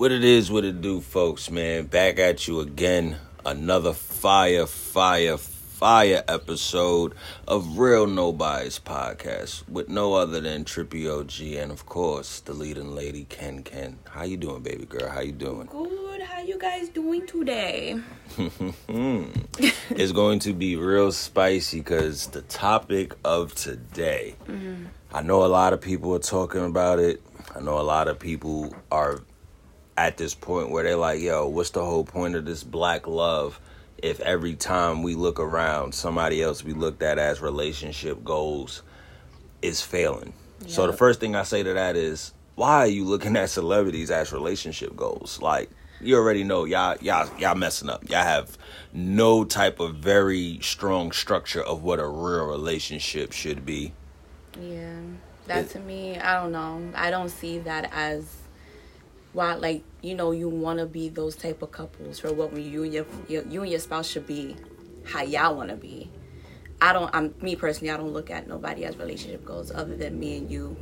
[0.00, 1.84] What it is, what it do, folks, man.
[1.84, 3.18] Back at you again.
[3.44, 7.12] Another fire, fire, fire episode
[7.46, 12.94] of Real Nobody's podcast with no other than Trippy OG and of course the leading
[12.94, 13.98] lady Ken Ken.
[14.08, 15.10] How you doing, baby girl?
[15.10, 15.66] How you doing?
[15.66, 16.22] Good.
[16.22, 18.00] How you guys doing today?
[18.88, 24.36] it's going to be real spicy because the topic of today.
[24.46, 24.86] Mm-hmm.
[25.12, 27.20] I know a lot of people are talking about it.
[27.54, 29.20] I know a lot of people are
[30.00, 33.60] at this point where they're like, yo, what's the whole point of this black love
[33.98, 38.82] if every time we look around, somebody else we looked at as relationship goals
[39.60, 40.32] is failing?
[40.66, 44.10] So the first thing I say to that is, why are you looking at celebrities
[44.10, 45.38] as relationship goals?
[45.42, 45.68] Like,
[46.00, 48.08] you already know y'all y'all y'all messing up.
[48.08, 48.56] Y'all have
[48.94, 53.92] no type of very strong structure of what a real relationship should be.
[54.58, 55.00] Yeah.
[55.46, 56.90] That to me, I don't know.
[56.94, 58.39] I don't see that as
[59.32, 62.92] why like, you know, you wanna be those type of couples for what you and
[62.92, 64.56] your, your you and your spouse should be
[65.04, 66.10] how y'all wanna be.
[66.80, 70.18] I don't I'm me personally, I don't look at nobody as relationship goals other than
[70.18, 70.76] me and you.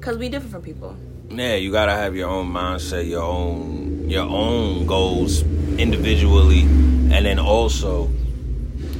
[0.00, 0.96] Cause we different from people.
[1.30, 5.42] Yeah, you gotta have your own mindset, your own your own goals
[5.78, 8.10] individually, and then also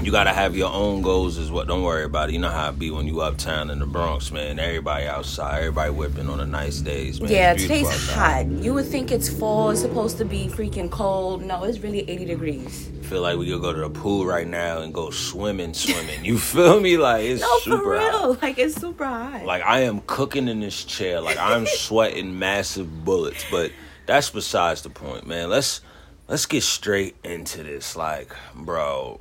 [0.02, 1.64] you gotta have your own goals as well.
[1.64, 2.32] Don't worry about it.
[2.32, 4.58] You know how it be when you uptown in the Bronx, man.
[4.58, 7.30] Everybody outside, everybody whipping on the nice days, man.
[7.30, 8.46] Yeah, It's today's outside.
[8.46, 8.62] hot.
[8.62, 11.42] You would think it's fall, it's supposed to be freaking cold.
[11.42, 12.90] No, it's really 80 degrees.
[13.02, 16.24] Feel like we could go to the pool right now and go swimming, swimming.
[16.24, 16.96] You feel me?
[16.98, 18.34] Like it's No, super for real.
[18.34, 18.42] hot.
[18.42, 19.44] Like it's super hot.
[19.46, 21.20] Like I am cooking in this chair.
[21.20, 23.44] Like I'm sweating massive bullets.
[23.50, 23.70] But
[24.06, 25.48] that's besides the point, man.
[25.50, 25.80] Let's
[26.28, 27.94] let's get straight into this.
[27.96, 29.20] Like, bro,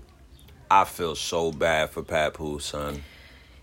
[0.73, 3.03] I feel so bad for Papu, son.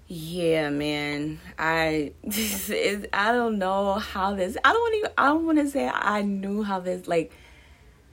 [0.07, 1.41] Yeah, man.
[1.59, 4.57] I it, I don't know how this.
[4.65, 5.11] I don't even.
[5.19, 7.09] I don't want to say I knew how this.
[7.09, 7.33] Like,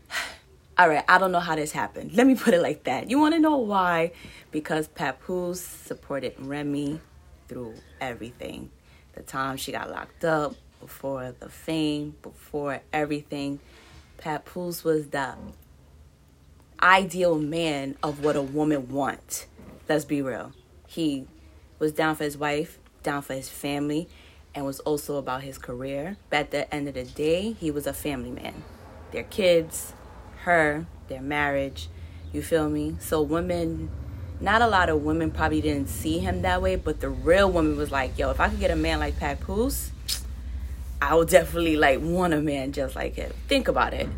[0.79, 1.03] all right.
[1.07, 2.15] I don't know how this happened.
[2.15, 3.07] Let me put it like that.
[3.11, 4.13] You want to know why?
[4.49, 6.99] Because Papoose supported Remy
[7.47, 8.71] through everything.
[9.13, 13.59] The time she got locked up, before the fame, before everything.
[14.17, 15.53] Papoose was the
[16.81, 19.47] ideal man of what a woman wants.
[19.87, 20.51] Let's be real.
[20.87, 21.27] He
[21.79, 24.07] was down for his wife, down for his family,
[24.53, 26.17] and was also about his career.
[26.29, 28.63] But at the end of the day, he was a family man.
[29.11, 29.93] Their kids,
[30.43, 31.89] her, their marriage.
[32.33, 32.97] You feel me?
[32.99, 33.89] So women,
[34.39, 37.77] not a lot of women probably didn't see him that way, but the real woman
[37.77, 39.91] was like, yo, if I could get a man like Pat Papoose,
[41.01, 43.31] I would definitely like want a man just like him.
[43.47, 44.09] Think about it.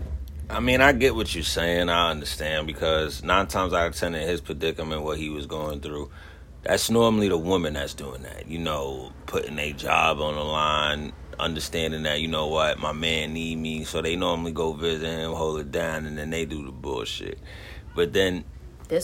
[0.49, 1.89] I mean, I get what you're saying.
[1.89, 5.79] I understand because nine times out of ten in his predicament, what he was going
[5.79, 6.09] through,
[6.63, 8.47] that's normally the woman that's doing that.
[8.47, 13.33] You know, putting a job on the line, understanding that you know what, my man
[13.33, 16.65] need me, so they normally go visit him, hold it down, and then they do
[16.65, 17.39] the bullshit.
[17.95, 18.43] But then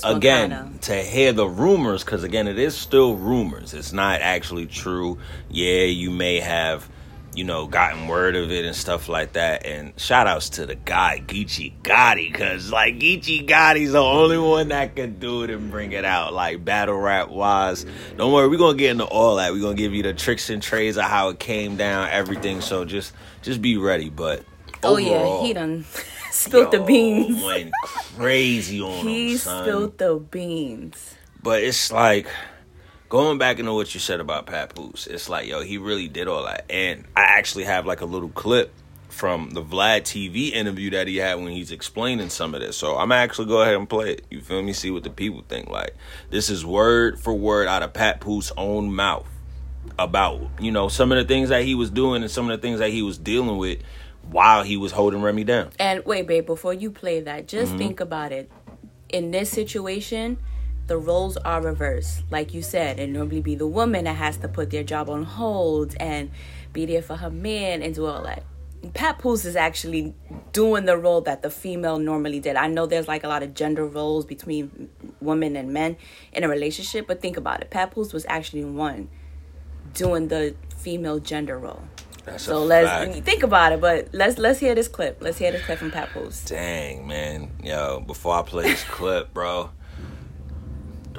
[0.03, 4.66] again kinda- to hear the rumors because again it is still rumors it's not actually
[4.66, 6.89] true yeah you may have
[7.35, 9.66] you know gotten word of it and stuff like that.
[9.66, 14.69] And shout outs to the guy Geechee Gotti because like Geechee Gotti's the only one
[14.69, 17.85] that can do it and bring it out like battle rap wise.
[18.18, 19.51] Don't worry we're gonna get into all that.
[19.51, 22.62] We're gonna give you the tricks and trades of how it came down everything.
[22.62, 24.09] So just just be ready.
[24.09, 24.44] But
[24.84, 25.85] Oh yeah, he done
[26.31, 27.44] spilled the beans.
[27.44, 27.72] went
[28.16, 31.16] crazy on He him spilled the beans.
[31.41, 32.28] But it's like
[33.15, 35.07] going back into what you said about Papoose.
[35.07, 36.65] It's like, yo, he really did all that.
[36.69, 38.73] And I actually have like a little clip
[39.07, 42.75] from the Vlad TV interview that he had when he's explaining some of this.
[42.75, 44.25] So I'm actually go ahead and play it.
[44.29, 44.73] You feel me?
[44.73, 45.69] See what the people think.
[45.69, 45.95] Like
[46.29, 49.25] this is word for word out of Pat Papoose own mouth
[49.97, 52.61] about you know some of the things that he was doing and some of the
[52.61, 53.79] things that he was dealing with
[54.29, 55.69] while he was holding Remy down.
[55.79, 57.77] And wait, babe, before you play that, just Mm-hmm.
[57.77, 58.51] think about it.
[59.07, 60.37] In this situation,
[60.88, 62.23] the roles are reversed.
[62.29, 65.23] Like you said, it normally be the woman that has to put their job on
[65.23, 66.31] hold and
[66.73, 68.44] be there for her man and do all that.
[68.94, 70.13] Papoose is actually
[70.54, 72.56] doing the role that the female normally did.
[72.56, 74.89] I know there's like a lot of gender roles between
[75.19, 75.98] women and men
[76.31, 77.71] in a relationship, but think about it.
[77.71, 79.09] Papoose was actually one
[79.95, 81.81] doing the female gender role.
[82.25, 83.25] That's So let's fact.
[83.25, 85.18] think about it, but let's let's hear this clip.
[85.21, 86.44] Let's hear this clip from Papoose.
[86.45, 87.51] Dang, man.
[87.63, 89.69] Yo, before I play this clip, bro,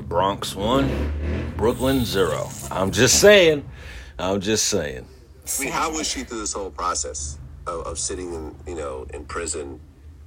[0.09, 1.13] Bronx one,
[1.57, 2.49] Brooklyn zero.
[2.71, 3.69] I'm just saying.
[4.19, 5.07] I'm just saying.
[5.59, 9.07] I mean, how was she through this whole process of, of sitting in, you know,
[9.13, 9.81] in prison,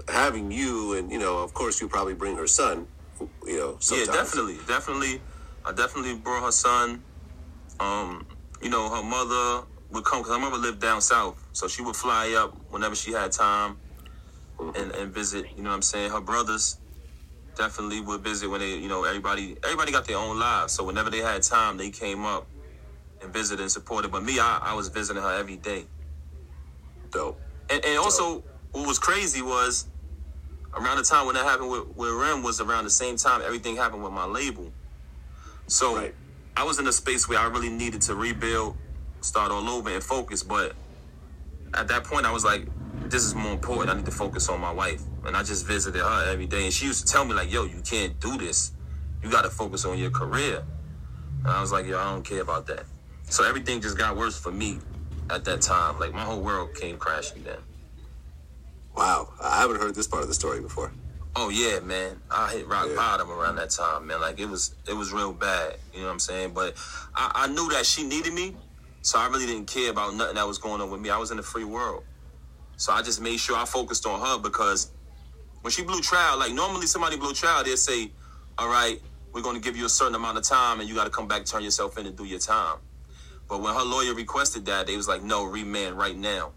[0.08, 2.88] having you, and you know, of course, you probably bring her son,
[3.46, 4.08] you know, sometimes.
[4.08, 5.22] Yeah, definitely, definitely.
[5.66, 7.04] I definitely brought her son.
[7.80, 8.26] Um,
[8.62, 11.96] you know, her mother would come because her mother lived down south, so she would
[11.96, 13.78] fly up whenever she had time.
[14.76, 15.46] and, and visit.
[15.56, 16.12] You know what I'm saying?
[16.12, 16.78] Her brothers
[17.60, 20.74] definitely would visit when they, you know, everybody everybody got their own lives.
[20.74, 22.48] So whenever they had time, they came up
[23.22, 24.12] and visited and supported.
[24.12, 25.86] But me, I, I was visiting her every day.
[27.12, 27.42] Dope.
[27.70, 29.88] And, and also, what was crazy was
[30.76, 33.76] around the time when that happened with, with Rem was around the same time everything
[33.76, 34.74] happened with my label.
[35.68, 36.16] So Right.
[36.58, 38.78] I was in a space where I really needed to rebuild,
[39.22, 40.44] start all over, and focus.
[40.44, 40.76] But
[41.74, 42.68] at that point, I was like,
[43.06, 43.90] this is more important.
[43.90, 45.02] I need to focus on my wife.
[45.26, 46.66] And I just visited her every day.
[46.66, 48.72] And she used to tell me, like, yo, you can't do this.
[49.24, 50.64] You got to focus on your career.
[51.40, 52.84] And I was like, yo, I don't care about that.
[53.30, 54.80] So everything just got worse for me
[55.30, 56.00] at that time.
[56.00, 57.64] Like, my whole world came crashing down.
[58.96, 59.30] Wow.
[59.42, 60.92] I haven't heard this part of the story before.
[61.36, 62.18] Oh yeah, man.
[62.30, 62.96] I hit rock Yeah.
[62.96, 64.20] bottom around that time, man.
[64.20, 65.78] Like it was it was real bad.
[65.94, 66.54] You know what I'm saying?
[66.54, 66.76] But
[67.16, 68.56] I, I knew that she needed me,
[69.04, 71.10] so I really didn't care about nothing that was going on with me.
[71.12, 72.04] I was in a free world.
[72.80, 74.92] So I just made sure I focused on her because
[75.62, 78.10] when she blew trial, like normally somebody blew trial, they'll say,
[78.58, 79.02] All right,
[79.34, 81.62] we're gonna give you a certain amount of time and you gotta come back, turn
[81.62, 82.78] yourself in and do your time.
[83.50, 86.54] But when her lawyer requested that, they was like, No, remand right now.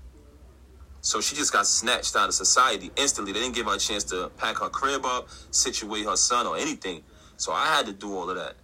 [1.01, 3.33] So she just got snatched out of society instantly.
[3.33, 6.57] They didn't give her a chance to pack her crib up, situate her son, or
[6.57, 7.03] anything.
[7.37, 8.55] So I had to do all of that.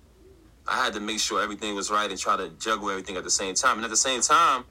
[0.64, 3.30] I had to make sure everything was right and try to juggle everything at the
[3.30, 3.78] same time.
[3.78, 4.62] And at the same time,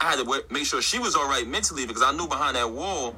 [0.00, 2.70] I had to make sure she was all right mentally because I knew behind that
[2.70, 3.14] wall,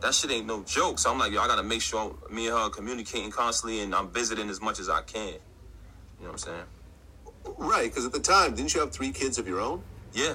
[0.00, 0.98] that shit ain't no joke.
[0.98, 3.94] So I'm like, yo, I gotta make sure me and her are communicating constantly and
[3.94, 5.26] I'm visiting as much as I can.
[5.26, 6.64] You know what I'm saying?
[7.58, 9.82] Right, because at the time, didn't you have three kids of your own?
[10.12, 10.34] Yeah.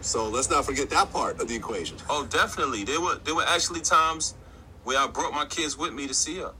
[0.00, 1.96] So let's not forget that part of the equation.
[2.08, 2.84] Oh, definitely.
[2.84, 4.34] There were there were actually times
[4.84, 6.52] where I brought my kids with me to see her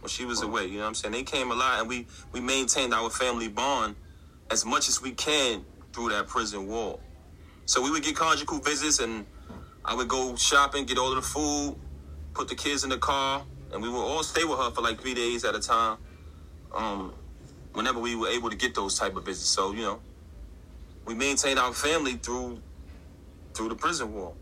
[0.00, 0.48] when she was oh.
[0.48, 0.66] away.
[0.66, 1.12] You know what I'm saying?
[1.12, 3.96] They came a lot, and we we maintained our family bond
[4.50, 7.00] as much as we can through that prison wall.
[7.66, 9.26] So we would get conjugal visits, and
[9.84, 11.76] I would go shopping, get all of the food,
[12.34, 15.00] put the kids in the car, and we would all stay with her for like
[15.00, 15.98] three days at a time.
[16.74, 17.12] Um,
[17.72, 20.00] whenever we were able to get those type of visits, so you know,
[21.04, 22.60] we maintained our family through
[23.54, 24.36] through the prison wall.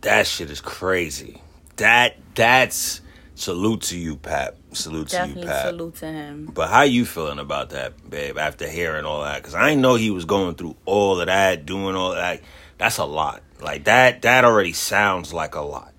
[0.00, 1.42] That shit is crazy.
[1.76, 3.00] That that's
[3.34, 4.56] salute to you, Pap.
[4.72, 5.66] Salute to you, Definitely Pap.
[5.66, 6.50] salute to him.
[6.52, 8.38] But how you feeling about that, babe?
[8.38, 11.66] After hearing all that, because I didn't know he was going through all of that,
[11.66, 12.40] doing all that.
[12.78, 13.42] That's a lot.
[13.60, 14.22] Like that.
[14.22, 15.92] That already sounds like a lot.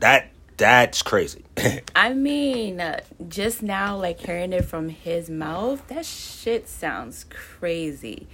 [0.00, 1.44] That that's crazy.
[1.96, 8.26] I mean, uh, just now, like hearing it from his mouth, that shit sounds crazy.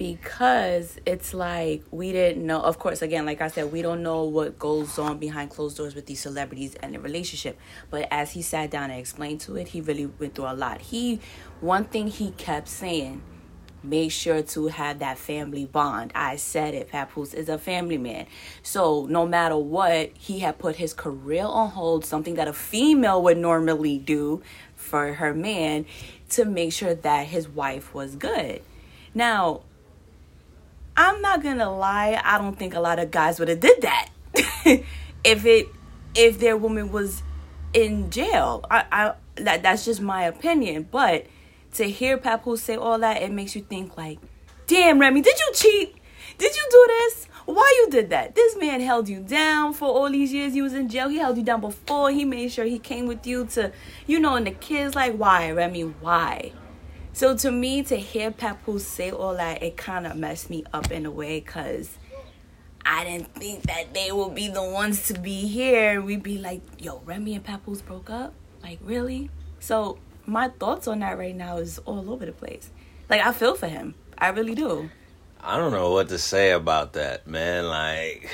[0.00, 2.62] Because it's like we didn't know.
[2.62, 5.94] Of course, again, like I said, we don't know what goes on behind closed doors
[5.94, 7.58] with these celebrities and the relationship.
[7.90, 10.80] But as he sat down and explained to it, he really went through a lot.
[10.80, 11.20] He,
[11.60, 13.20] one thing he kept saying,
[13.82, 16.12] make sure to have that family bond.
[16.14, 16.88] I said it.
[16.88, 18.24] Papoose is a family man.
[18.62, 23.22] So no matter what, he had put his career on hold, something that a female
[23.22, 24.40] would normally do
[24.76, 25.84] for her man,
[26.30, 28.62] to make sure that his wife was good.
[29.12, 29.64] Now,
[30.96, 34.08] I'm not gonna lie, I don't think a lot of guys would have did that.
[35.24, 35.68] if it
[36.14, 37.22] if their woman was
[37.72, 38.64] in jail.
[38.70, 40.88] I, I that that's just my opinion.
[40.90, 41.26] But
[41.74, 44.18] to hear Papoose say all that, it makes you think like,
[44.66, 45.96] damn Remy, did you cheat?
[46.38, 47.26] Did you do this?
[47.46, 48.34] Why you did that?
[48.34, 51.08] This man held you down for all these years you was in jail.
[51.08, 52.10] He held you down before.
[52.10, 53.72] He made sure he came with you to,
[54.06, 55.82] you know, and the kids like, why, Remy?
[56.00, 56.52] Why?
[57.20, 60.90] So to me, to hear Papoose say all that, it kind of messed me up
[60.90, 61.98] in a way because
[62.82, 66.00] I didn't think that they would be the ones to be here.
[66.00, 68.32] We'd be like, yo, Remy and Papoose broke up?
[68.62, 69.28] Like, really?
[69.58, 72.70] So my thoughts on that right now is all over the place.
[73.10, 73.96] Like, I feel for him.
[74.16, 74.88] I really do.
[75.42, 77.66] I don't know what to say about that, man.
[77.66, 78.30] Like,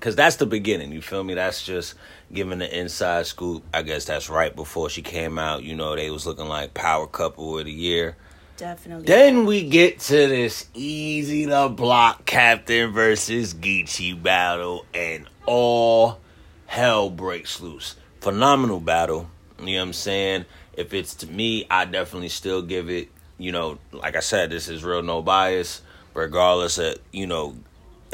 [0.00, 0.92] cause that's the beginning.
[0.92, 1.34] You feel me?
[1.34, 1.94] That's just
[2.34, 3.62] giving the inside scoop.
[3.72, 5.62] I guess that's right before she came out.
[5.62, 8.16] You know, they was looking like power couple of the year.
[8.56, 9.06] Definitely.
[9.06, 16.20] Then we get to this Eazy the Block Captain versus Geechee battle, and all
[16.66, 17.96] hell breaks loose.
[18.20, 19.28] Phenomenal battle.
[19.58, 20.44] You know what I'm saying?
[20.76, 24.68] If it's to me, I definitely still give it, you know, like I said, this
[24.68, 25.82] is real no bias,
[26.14, 27.56] regardless of, you know,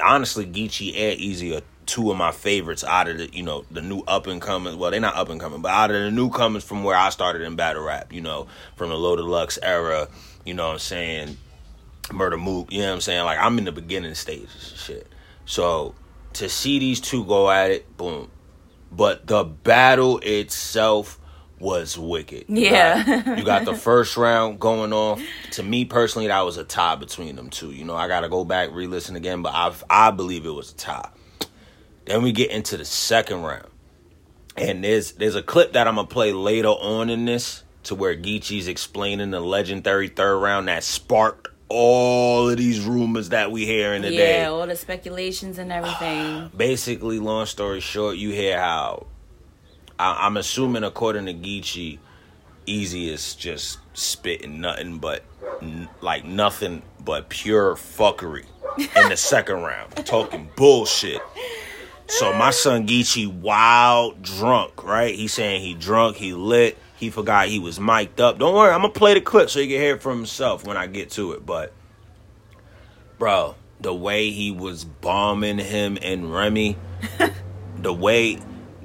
[0.03, 3.83] honestly, Geechee and Eazy are two of my favorites out of the, you know, the
[3.83, 4.79] new up and coming.
[4.79, 7.43] Well, they're not up and coming, but out of the newcomers from where I started
[7.43, 10.09] in battle rap, you know, from the Loaded Lux era,
[10.45, 11.37] you know what I'm saying?
[12.13, 13.25] Murder Mook, you know what I'm saying?
[13.25, 15.07] Like, I'm in the beginning stages and shit.
[15.47, 15.95] So,
[16.35, 18.31] to see these two go at it, boom.
[18.93, 21.19] But the battle itself
[21.59, 22.47] was wicked.
[22.49, 23.23] You Yeah.
[23.23, 25.21] got- you got the first round going off.
[25.53, 27.71] To me personally, that was a tie between them two.
[27.71, 30.73] You know, I got to go back re-listen again, but I I believe it was
[30.73, 31.09] a tie.
[32.11, 33.69] Then we get into the second round,
[34.57, 38.17] and there's there's a clip that I'm gonna play later on in this to where
[38.17, 43.95] Geechee's explaining the legendary third round that sparked all of these rumors that we hear
[43.95, 46.51] in the day Yeah, all the speculations and everything.
[46.57, 49.07] basically, long story short, you hear how
[49.97, 52.01] I, I'm assuming, according to Geechee,
[52.67, 55.23] Eazy is just spitting nothing but
[55.63, 58.47] n- like nothing but pure fuckery
[58.97, 61.23] in the second round, talking bullshit.
[62.11, 65.15] So my son Geechee, wild drunk, right?
[65.15, 68.39] He's saying he drunk, he lit, he forgot he was mic'd up.
[68.39, 70.77] Don't worry, I'm gonna play the clip so you can hear it for himself when
[70.77, 71.47] I get to it.
[71.47, 71.73] But
[73.19, 76.77] bro, the way he was bombing him and Remy,
[77.79, 78.39] the way,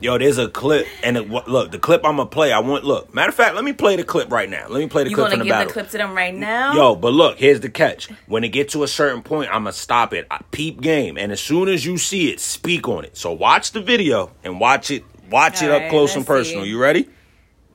[0.06, 2.52] yo, there's a clip, and it, look, the clip I'm gonna play.
[2.52, 3.14] I want look.
[3.14, 4.68] Matter of fact, let me play the clip right now.
[4.70, 6.34] Let me play the You clip gonna from the give the clip to them right
[6.34, 6.74] now?
[6.74, 8.10] Yo, but look, here's the catch.
[8.28, 10.28] When it get to a certain point, I'm gonna stop it.
[10.32, 13.18] I peep game, and as soon as you see it, speak on it.
[13.18, 15.04] So watch the video and watch it.
[15.30, 16.64] Watch it All up right, close and personal.
[16.64, 16.70] see.
[16.70, 17.10] You ready?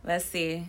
[0.05, 0.69] Let's see.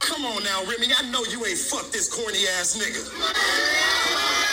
[0.00, 0.88] Come on now, Remy.
[0.98, 4.45] I know you ain't fucked this corny ass nigga.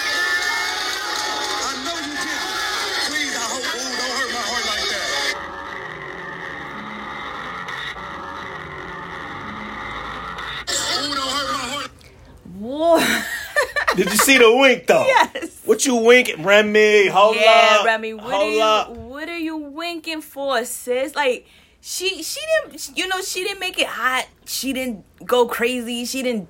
[12.73, 12.99] Whoa.
[13.95, 15.05] Did you see the wink though?
[15.05, 15.61] Yes.
[15.65, 17.07] What you winking, Remy?
[17.07, 17.85] Hold yeah, up.
[17.85, 18.89] Remy, what Hold are up.
[18.89, 21.15] you what are you winking for, sis?
[21.15, 21.45] Like
[21.81, 24.27] she she didn't you know, she didn't make it hot.
[24.45, 26.05] She didn't go crazy.
[26.05, 26.47] She didn't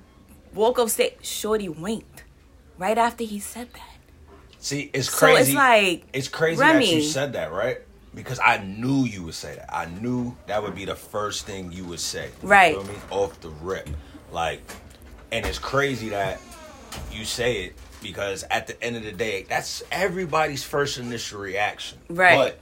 [0.54, 1.14] walk up stage.
[1.22, 2.24] Shorty winked
[2.78, 3.90] right after he said that.
[4.58, 5.50] See, it's So crazy.
[5.50, 7.02] it's like, it's crazy that you Remy.
[7.02, 7.78] said that, right?
[8.14, 9.74] Because I knew you would say that.
[9.74, 12.30] I knew that would be the first thing you would say.
[12.42, 12.72] You Right.
[12.74, 12.94] feel me?
[13.10, 13.90] Off the rip.
[14.32, 14.62] Like,
[15.32, 16.40] and it's crazy that
[17.12, 21.98] you say it because at the end of the day, that's everybody's first initial reaction.
[22.08, 22.36] Right.
[22.36, 22.60] But,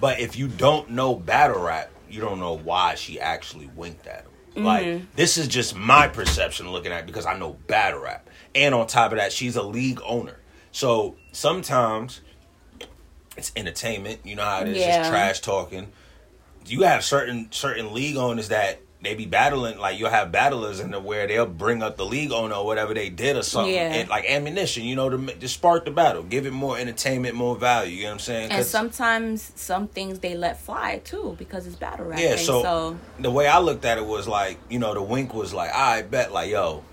[0.00, 4.22] but if you don't know battle rap, you don't know why she actually winked at
[4.22, 4.30] him.
[4.50, 4.64] Mm-hmm.
[4.64, 8.28] Like, this is just my perception looking at it because I know battle rap.
[8.54, 10.36] And on top of that, she's a league owner.
[10.72, 12.20] So sometimes
[13.36, 14.20] it's entertainment.
[14.24, 14.98] You know how it is, Yeah.
[14.98, 15.92] just trash talking.
[16.66, 19.78] You have certain certain league owners that they be battling.
[19.78, 22.92] Like you'll have battlers in the where they'll bring up the league owner or whatever
[22.92, 23.92] they did or something, Yeah.
[23.94, 24.84] and like ammunition.
[24.84, 27.92] You know, to, to spark the battle, give it more entertainment, more value.
[27.96, 28.50] You know what I'm saying?
[28.50, 32.18] And sometimes some things they let fly too because it's battle rap.
[32.20, 32.36] yeah.
[32.36, 35.54] So, so the way I looked at it was like, you know, the wink was
[35.54, 36.84] like, I bet, like, yo,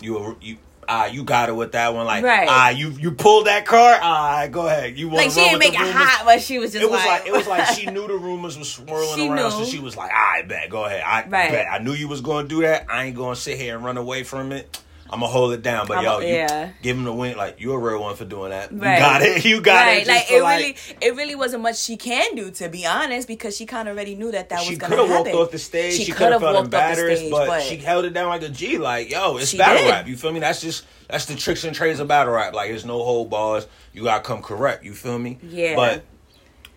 [0.00, 0.58] you you.
[0.88, 2.06] Ah, you got it with that one.
[2.06, 2.48] Like, Right.
[2.48, 3.98] ah, you you pulled that card.
[4.02, 4.96] Ah, go ahead.
[4.98, 7.20] You want like she didn't make it hot, but she was just it was like,
[7.20, 9.96] like, it was like she knew the rumors was swirling She around, so she was
[9.96, 11.02] like, "I bet, go ahead.
[11.04, 11.50] I Right.
[11.50, 11.66] bet.
[11.70, 12.86] I knew you was going to do that.
[12.90, 14.78] I ain't going to sit here and run away from it.
[15.10, 16.72] I'm gonna hold it down." But yo, you yeah.
[16.82, 17.36] give him the win.
[17.36, 18.70] Like you're a real one for doing that.
[18.72, 18.96] Right.
[18.96, 19.44] You got it.
[19.44, 20.02] You got right.
[20.02, 20.08] it.
[20.08, 23.56] Like it like, really, it really wasn't much she can do to be honest, because
[23.56, 25.06] she kind of already knew that that was gonna happen.
[25.06, 25.94] She could have walked off the stage.
[25.94, 28.10] She, She could have felt walked off the embarrassed, stage, but, but- she held it
[28.14, 28.78] down like a G.
[28.78, 29.90] Like yo, it's battle did.
[29.90, 30.06] rap.
[30.08, 30.40] You feel me?
[30.40, 32.54] That's just that's the tricks and trades of battle rap.
[32.54, 33.66] Like there's no hold bars.
[33.92, 34.84] You gotta come correct.
[34.84, 35.38] You feel me?
[35.42, 35.76] Yeah.
[35.76, 36.04] But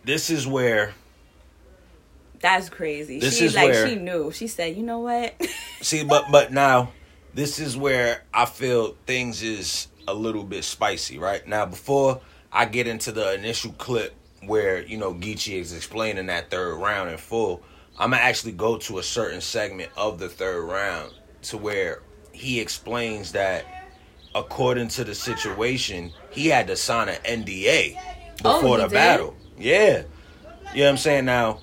[0.06, 0.94] this is where
[2.40, 3.20] That's crazy.
[3.20, 4.32] This she is like where- she knew.
[4.32, 5.36] She said, "You know what?
[5.82, 6.92] See, but but now
[7.34, 11.46] this is where I feel things is a little bit spicy, right?
[11.48, 12.22] Now before
[12.52, 14.14] I get into the initial clip
[14.46, 17.62] where, you know, Geechee is explaining that third round in full,
[17.98, 22.60] I'm gonna actually go to a certain segment of the third round to where he
[22.60, 23.66] explains that
[24.36, 27.96] according to the situation, he had to sign an NDA
[28.46, 28.94] Oh, before he the did?
[28.94, 29.36] battle.
[29.58, 30.04] Yeah.
[30.74, 31.26] You know what I'm saying?
[31.26, 31.60] Now,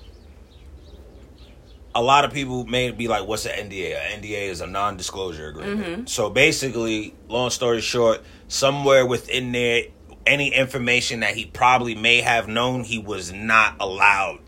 [1.97, 5.47] a lot of people may be like, "What's an NDA?" An NDA is a non-disclosure
[5.47, 5.81] agreement.
[5.81, 6.05] Mm-hmm.
[6.05, 9.85] So basically, long story short, somewhere within there,
[10.27, 14.39] any information that he probably may have known, he was not allowed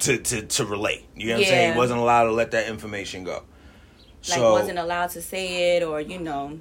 [0.00, 1.04] to to to relate.
[1.16, 1.72] You know what I'm saying?
[1.72, 3.42] He wasn't allowed to let that information go.
[4.28, 6.60] like so wasn't allowed to say it, or you know,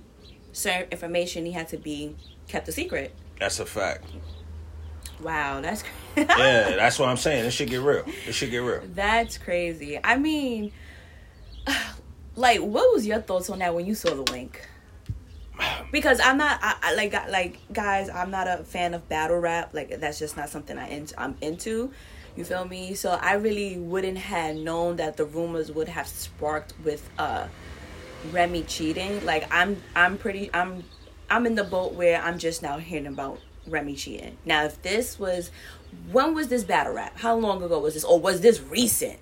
[0.53, 2.15] certain information he had to be
[2.48, 4.05] kept a secret." that's a fact.
[5.22, 5.95] Wow, that's crazy.
[6.38, 7.43] Yeah, that's what I'm saying.
[7.43, 8.05] This should get real.
[8.25, 8.81] This should get real.
[8.93, 10.00] that's crazy.
[10.01, 10.72] I mean,
[12.36, 14.65] like, what was your thoughts on that when you saw the link?
[15.91, 19.74] Because I'm not, I, I like, like guys, I'm not a fan of battle rap.
[19.74, 21.91] Like, that's just not something I in, I'm into.
[22.36, 22.95] You feel me?
[22.95, 27.48] So I really wouldn't have known that the rumors would have sparked with uh
[28.31, 29.24] Remy cheating.
[29.25, 30.84] Like, I'm, I'm pretty, I'm,
[31.29, 34.38] I'm in the boat where I'm just now hearing about Remy cheating.
[34.45, 35.51] Now, if this was,
[36.12, 37.17] when was this battle rap?
[37.17, 38.03] How long ago was this?
[38.03, 39.19] Or was this recent?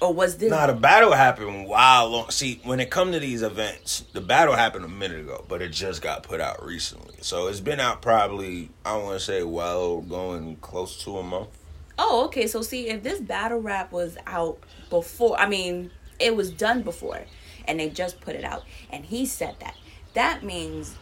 [0.00, 0.50] Or was this?
[0.50, 2.30] Nah, the battle happened while long.
[2.30, 5.70] See, when it come to these events, the battle happened a minute ago, but it
[5.70, 7.14] just got put out recently.
[7.20, 11.50] So it's been out probably I want to say well going close to a month.
[11.98, 12.48] Oh, okay.
[12.48, 14.58] So see, if this battle rap was out
[14.90, 17.22] before, I mean, it was done before,
[17.68, 19.76] and they just put it out, and he said that.
[20.14, 20.96] That means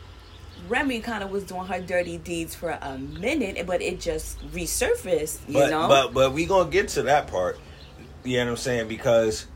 [0.69, 5.41] Remy kind of was doing her dirty deeds for a minute, but it just resurfaced.
[5.49, 5.89] You But know.
[5.89, 7.59] but but we gonna get to that part.
[8.25, 8.89] You know what I'm saying?
[8.89, 9.47] Because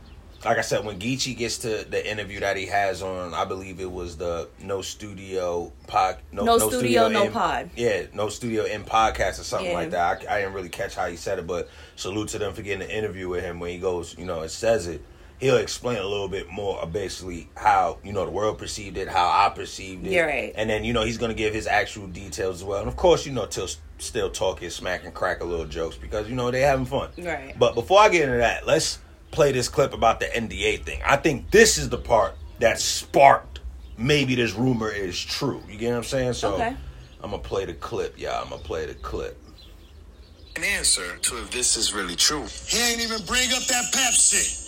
[0.43, 3.79] like I said, when Geechee gets to the interview that he has on, I believe
[3.79, 7.71] it was the No Studio pod, No Studio, No in- Pod.
[7.75, 9.73] Yeah, No Studio in podcast or something Yeah.
[9.77, 10.23] like that.
[10.29, 12.87] I, I didn't really catch how he said it, but salute to them for getting
[12.87, 15.01] the interview with him when he goes, you know, and says it.
[15.39, 19.07] He'll explain a little bit more of basically how you know the world perceived it,
[19.09, 20.53] how I perceived it, You're right.
[20.55, 22.79] and then you know he's gonna give his actual details as well.
[22.79, 25.97] And of course, you know, till still talk his smack and crack a little jokes
[25.97, 27.09] because you know they having fun.
[27.17, 27.53] Right.
[27.59, 28.99] But before I get into that, let's
[29.31, 31.01] play this clip about the NDA thing.
[31.05, 33.59] I think this is the part that sparked
[33.97, 35.61] maybe this rumor is true.
[35.69, 36.33] You get what I'm saying?
[36.33, 36.75] So Okay.
[37.21, 38.41] I'm gonna play the clip, y'all.
[38.43, 39.37] I'm gonna play the clip.
[40.55, 42.45] An answer to if this is really true.
[42.67, 44.61] He ain't even bring up that pap shit.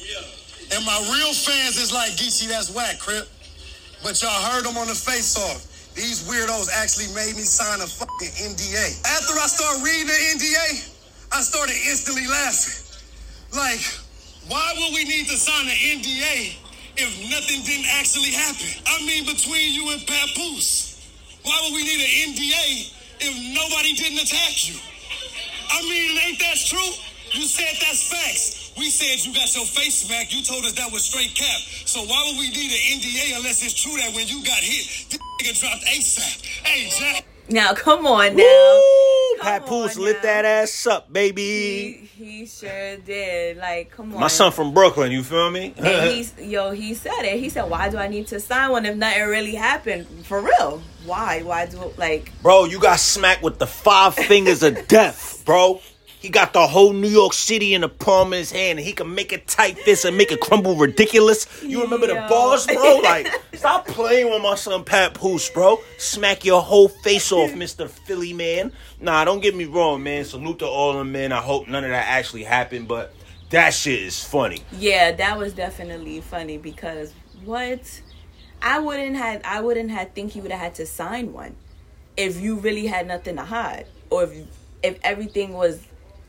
[0.74, 3.28] And my real fans is like, Geechee, that's whack, Crip.
[4.04, 5.64] But y'all heard him on the face off.
[5.96, 9.02] These weirdos actually made me sign a fucking NDA.
[9.18, 10.94] After I started reading the NDA,
[11.32, 12.78] I started instantly laughing.
[13.56, 13.82] Like,
[14.48, 16.56] why would we need to sign an NDA
[17.02, 18.70] if nothing didn't actually happen?
[18.86, 21.02] I mean, between you and Papoose,
[21.44, 22.68] why would we need an NDA
[23.24, 24.78] if nobody didn't attack you?
[25.72, 26.92] I mean, ain't that true?
[27.34, 28.67] You said that's facts.
[28.78, 30.34] We said you got your face smacked.
[30.34, 31.60] You told us that was straight cap.
[31.86, 35.10] So why would we need an NDA unless it's true that when you got hit,
[35.10, 36.46] this nigga dropped ASAP?
[36.64, 37.26] Hey, Jack.
[37.50, 38.44] now, come on now.
[38.44, 39.38] Woo!
[39.40, 42.08] Come Papoose lit that ass up, baby.
[42.18, 43.58] He, he sure did.
[43.58, 44.20] Like, come on.
[44.20, 45.74] My son from Brooklyn, you feel me?
[45.78, 47.40] And he's yo, he said it.
[47.40, 50.08] He said, "Why do I need to sign one if nothing really happened?
[50.26, 50.82] For real?
[51.06, 51.44] Why?
[51.44, 52.32] Why do like?
[52.42, 55.80] Bro, you got smacked with the five fingers of death, bro.
[56.20, 58.94] He got the whole New York City in the palm of his hand, and he
[58.94, 61.46] can make it tight fist and make it crumble ridiculous.
[61.64, 62.28] You remember the Yo.
[62.28, 63.02] bars, bro?
[63.08, 65.80] Like, stop playing with my son Pat Poose, bro.
[66.00, 68.74] Smack your whole face off, Mister Philly man.
[69.00, 70.26] Nah, don't get me wrong, man.
[70.26, 71.32] Salute to all them men.
[71.32, 73.14] I hope none of that actually happened, but
[73.52, 74.62] that shit is funny.
[74.72, 77.14] Yeah, that was definitely funny because
[77.46, 78.02] what?
[78.62, 81.56] I wouldn't had I wouldn't have think he would have had to sign one
[82.18, 84.48] if you really had nothing to hide or if
[84.84, 85.80] if everything was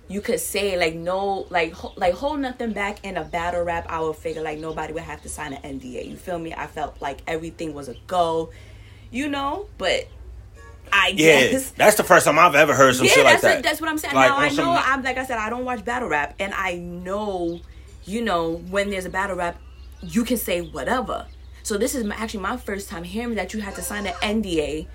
[0.08, 3.86] you could say like no like ho- like hold nothing back in a battle rap
[3.88, 6.66] I would figure like nobody would have to sign an NDA you feel me I
[6.66, 8.50] felt like everything was a go
[9.10, 10.08] you know but
[10.90, 13.62] I Yeah, guess that's the first time I've ever heard some yeah, shit like that.
[13.62, 14.14] That's what I'm saying.
[14.14, 16.54] Like, now I some- know I'm like I said, I don't watch battle rap, and
[16.54, 17.60] I know,
[18.06, 19.58] you know, when there's a battle rap,
[20.00, 21.26] you can say whatever.
[21.62, 24.14] So this is my, actually my first time hearing that you had to sign an
[24.22, 24.86] NDA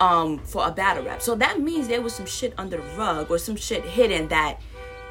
[0.00, 1.20] um for a battle rap.
[1.22, 4.60] So that means there was some shit under the rug or some shit hidden that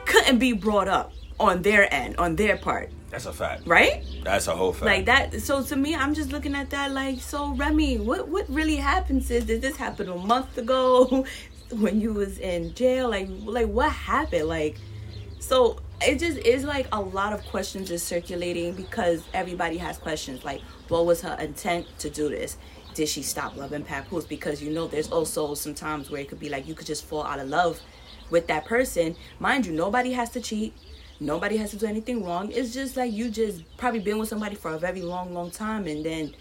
[0.05, 3.67] couldn't be brought up on their end, on their part, That's a fact.
[3.67, 4.03] right?
[4.23, 4.85] That's a whole fact.
[4.85, 5.41] Like that.
[5.41, 9.23] So to me, I'm just looking at that like, so Remy, what what really happened?
[9.23, 9.43] Sis?
[9.45, 11.25] Did this happen a month ago
[11.71, 13.09] when you was in jail?
[13.09, 14.47] Like like what happened?
[14.47, 14.77] Like
[15.39, 20.45] so it just is like a lot of questions is circulating because everybody has questions.
[20.45, 22.57] Like what was her intent to do this?
[22.93, 24.25] Did she stop loving Papoose?
[24.25, 27.05] Because you know there's also some times where it could be like you could just
[27.05, 27.79] fall out of love
[28.29, 29.15] with that person.
[29.39, 30.73] Mind you, nobody has to cheat.
[31.19, 32.51] Nobody has to do anything wrong.
[32.51, 35.87] It's just like you just probably been with somebody for a very long, long time,
[35.87, 36.35] and then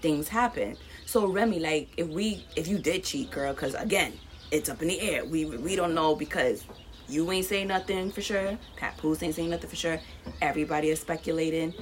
[0.00, 0.76] things happen.
[1.06, 4.12] So Remy, like if we, if you did cheat, girl, because again,
[4.52, 5.24] it's up in the air.
[5.24, 6.64] We we don't know because
[7.08, 8.58] you ain't saying nothing for sure.
[8.76, 10.00] Pat Poose ain't saying nothing for sure.
[10.40, 11.74] Everybody is speculating.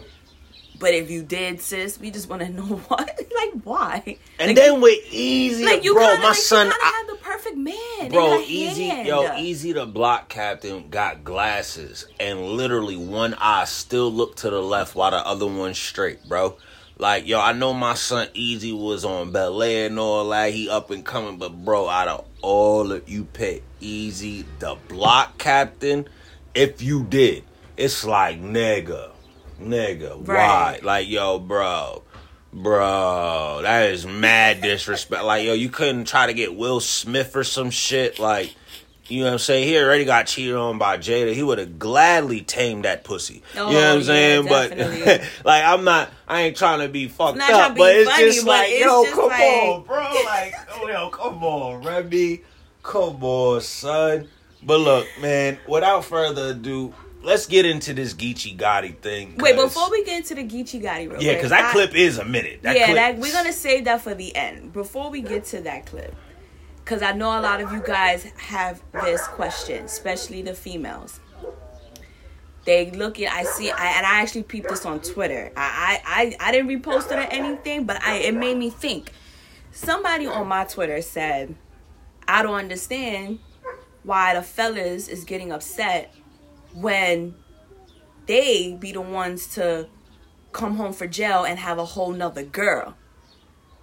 [0.79, 3.01] But if you did, sis, we just want to know what,
[3.37, 4.17] like, why?
[4.39, 7.15] and like, then with easy, like you bro, kinda, my like, son, you I- had
[7.15, 9.07] the perfect man, Bro, easy, hand.
[9.07, 9.73] yo, easy.
[9.73, 15.11] The block captain got glasses, and literally one eye still looked to the left while
[15.11, 16.57] the other one straight, bro.
[16.97, 20.53] Like, yo, I know my son Eazy was on Bel Air and all that.
[20.53, 25.39] He up and coming, but bro, out of all of you pick Eazy, the block
[25.39, 26.09] captain.
[26.55, 27.45] If you did,
[27.77, 29.11] it's like nigga,
[29.61, 30.81] nigga, why?
[30.83, 32.03] Like, yo, bro.
[32.53, 35.23] Bro, that is mad disrespect.
[35.23, 38.19] Like, yo, you couldn't try to get Will Smith or some shit.
[38.19, 38.57] Like,
[39.11, 39.67] you know what I'm saying?
[39.67, 41.35] He already got cheated on by Jada.
[41.35, 43.43] He would have gladly tamed that pussy.
[43.57, 44.45] Oh, you know what oh, I'm yeah, saying?
[44.47, 45.05] definitely.
[45.05, 46.11] But like, I'm not.
[46.29, 48.81] I ain't trying to be fucked Not up, but it's funny, just but like, it's
[48.81, 50.23] yo, just come like- on, bro.
[50.25, 52.43] Like, oh, yo, come on, Remy.
[52.83, 54.29] Come on, son.
[54.63, 55.59] But look, man.
[55.67, 59.37] Without further ado, let's get into this Geechee Gotti thing.
[59.39, 62.19] Wait, before we get into the Geechee Gotti, real yeah, because that I- clip is
[62.19, 62.63] a minute.
[62.63, 64.73] That yeah, clip, that, we're gonna save that for the end.
[64.73, 66.15] Before we get to that clip,
[66.91, 71.21] because I know a lot of you guys have this question, especially the females.
[72.65, 75.53] They look at I see I and I actually peeped this on Twitter.
[75.57, 79.13] I I, I, I didn't repost it or anything, but I it made me think.
[79.71, 81.55] Somebody on my Twitter said,
[82.27, 83.39] I don't understand
[84.03, 86.13] why the fellas is getting upset
[86.75, 87.37] when
[88.27, 89.87] they be the ones to
[90.51, 92.97] come home for jail and have a whole nother girl.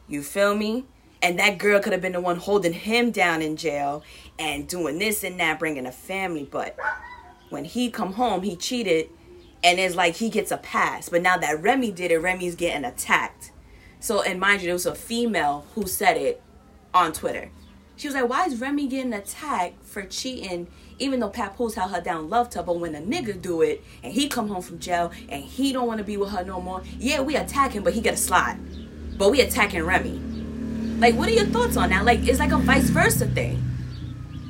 [0.10, 0.88] You feel me?
[1.22, 4.04] And that girl could have been the one holding him down in jail
[4.38, 6.48] and doing this and that, bringing a family.
[6.50, 6.78] But
[7.50, 9.10] when he come home, he cheated,
[9.64, 11.10] and it's like he gets a pass.
[11.10, 13.52] But now that Remy did it, Remy's getting attacked.
[14.00, 16.42] So, and mind you, there was a female who said it
[16.94, 17.50] on Twitter.
[17.96, 20.68] She was like, "Why is Remy getting attacked for cheating?"
[21.00, 24.14] Even though Papoose held her down, loved her, but when a nigga do it and
[24.14, 26.82] he come home from jail and he don't want to be with her no more,
[26.98, 28.58] yeah, we attack him, but he get a slide.
[29.18, 30.37] But we attacking Remy.
[30.98, 32.06] Like, what are your thoughts on that?
[32.06, 33.64] Like, it's like a vice versa thing.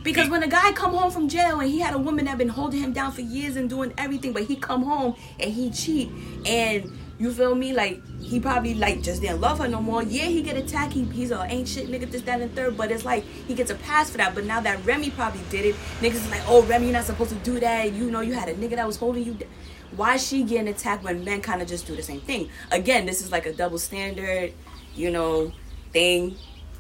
[0.04, 2.48] Because when a guy come home from jail and he had a woman that been
[2.48, 6.10] holding him down for years and doing everything, but he come home and he cheat
[6.46, 7.74] and you feel me?
[7.74, 10.04] Like he probably like just didn't love her no more.
[10.04, 10.94] Yeah, he get attacked.
[10.94, 12.78] He, he's a ain't shit nigga, this, that, and third.
[12.78, 14.36] But it's like he gets a pass for that.
[14.36, 17.32] But now that Remy probably did it, niggas is like, oh Remy, you're not supposed
[17.32, 17.92] to do that.
[17.92, 19.34] You know, you had a nigga that was holding you.
[19.34, 19.48] d-
[19.96, 22.50] Why is she getting attacked when men kind of just do the same thing?
[22.72, 24.54] Again, this is like a double standard,
[24.96, 25.52] you know,
[25.98, 26.36] thing.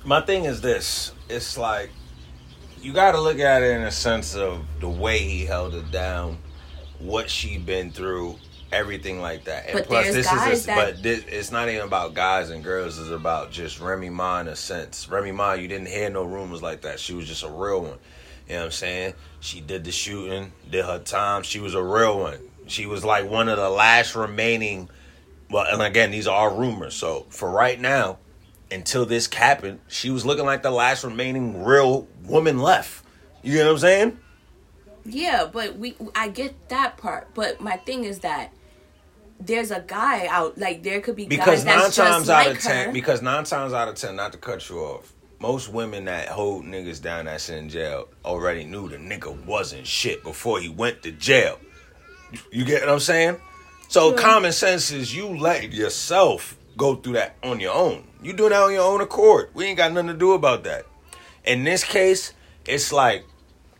[0.05, 1.11] my thing is this.
[1.29, 1.89] It's like
[2.81, 5.91] you got to look at it in a sense of the way he held it
[5.91, 6.37] down
[6.99, 8.35] what she been through
[8.71, 9.65] everything like that.
[9.67, 12.49] And But plus this guys is a, that- but this, it's not even about guys
[12.51, 12.99] and girls.
[12.99, 15.09] It's about just remy ma in a sense.
[15.09, 16.99] Remy ma you didn't hear no rumors like that.
[16.99, 17.97] She was just a real one.
[18.47, 19.13] You know what i'm saying?
[19.41, 21.43] She did the shooting did her time.
[21.43, 22.39] She was a real one.
[22.67, 24.89] She was like one of the last remaining
[25.49, 26.93] well and again these are all rumors.
[26.93, 28.19] So for right now
[28.71, 33.03] until this happened, she was looking like the last remaining real woman left.
[33.43, 34.19] You know what I'm saying?
[35.05, 37.33] Yeah, but we I get that part.
[37.33, 38.51] But my thing is that
[39.39, 41.93] there's a guy out like there could be Because guys nine times
[42.27, 42.91] just out like of ten, her.
[42.91, 46.65] because nine times out of ten, not to cut you off, most women that hold
[46.65, 51.11] niggas down that's in jail already knew the nigga wasn't shit before he went to
[51.11, 51.57] jail.
[52.51, 53.37] You get what I'm saying?
[53.87, 54.17] So Sure.
[54.17, 58.03] common sense is you let yourself go through that on your own.
[58.21, 59.49] You do that on your own accord.
[59.53, 60.85] We ain't got nothing to do about that.
[61.43, 62.33] In this case,
[62.65, 63.25] it's like,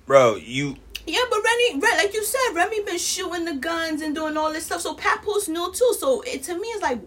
[0.06, 4.36] bro, you Yeah, but Remy, like you said, Remy been shooting the guns and doing
[4.38, 4.82] all this stuff.
[4.82, 5.96] So Papoose knew too.
[5.98, 7.00] So it, to me, it's like,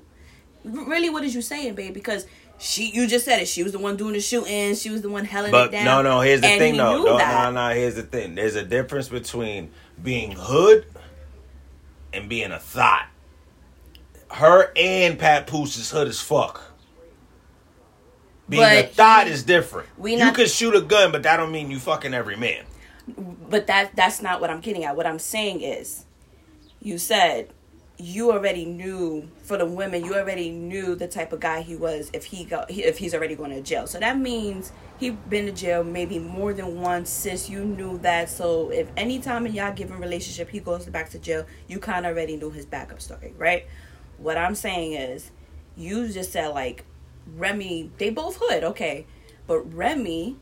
[0.65, 1.95] really, what is you saying, babe?
[1.95, 2.27] Because
[2.59, 3.49] she, you just said it.
[3.49, 4.75] She was the one doing the shooting.
[4.75, 5.85] She was the one helling But it down.
[5.85, 6.21] no, no.
[6.21, 7.03] Here's the thing, though.
[7.05, 7.75] No, no, no.
[7.75, 8.35] Here's the thing.
[8.35, 9.71] There's a difference between
[10.03, 10.87] being hood
[12.13, 13.09] and being a thought.
[14.33, 16.63] Her and Pat Poose is hood as fuck.
[18.49, 19.89] Being a But thought is different.
[19.97, 22.65] we you not- can shoot a gun, but that don't mean you fucking every man.
[23.17, 24.97] But that that's not what I'm getting at.
[24.97, 26.05] What I'm saying is,
[26.81, 27.51] you said
[27.99, 30.05] you already knew for the women.
[30.05, 33.35] You already knew the type of guy he was if he go if he's already
[33.35, 33.87] going to jail.
[33.87, 37.11] So that means he been to jail maybe more than once.
[37.11, 38.31] Sis, you knew that.
[38.31, 42.07] So if any time in y'all given relationship he goes back to jail, you kind
[42.07, 43.67] of already knew his backup story, right?
[44.21, 45.31] What I'm saying is,
[45.77, 46.85] you just said like
[47.37, 47.91] Remy.
[47.99, 49.07] They both hood, okay,
[49.47, 50.37] but Remy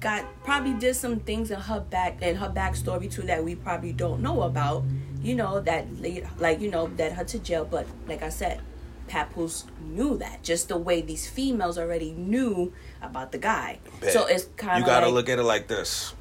[0.00, 3.92] got probably did some things in her back in her backstory too that we probably
[3.92, 4.84] don't know about.
[5.22, 8.60] You know that lead, like you know that her to jail, but like I said,
[9.08, 13.78] Papoose knew that just the way these females already knew about the guy.
[14.10, 16.14] So it's kind of You gotta like, look at it like this.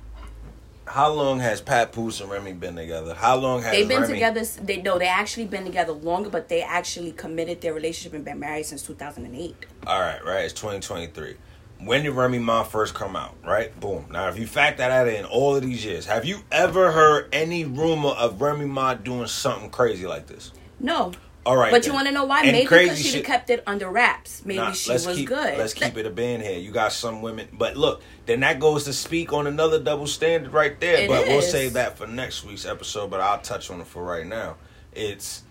[0.85, 3.13] How long has Pat Poose and Remy been together?
[3.13, 4.43] How long has They've been Remy- together.
[4.43, 8.39] They no, they actually been together longer, but they actually committed their relationship and been
[8.39, 9.55] married since 2008.
[9.87, 10.43] All right, right.
[10.45, 11.35] It's 2023.
[11.79, 13.35] When did Remy Ma first come out?
[13.45, 13.77] Right?
[13.79, 14.07] Boom.
[14.11, 17.29] Now, if you fact that out in all of these years, have you ever heard
[17.33, 20.51] any rumor of Remy Ma doing something crazy like this?
[20.79, 21.13] No,
[21.45, 21.71] All right.
[21.71, 22.43] but you want to know why?
[22.43, 24.43] And Maybe because she shit- kept it under wraps.
[24.45, 25.57] Maybe Nah, she was keep, good.
[25.57, 26.57] Let's keep it a band here.
[26.57, 30.53] You got some women, but look, then that goes to speak on another double standard
[30.53, 30.99] right there.
[31.03, 31.51] It but we'll is.
[31.51, 33.09] save that for next week's episode.
[33.09, 34.55] But I'll touch on it for right now.
[34.93, 35.43] It's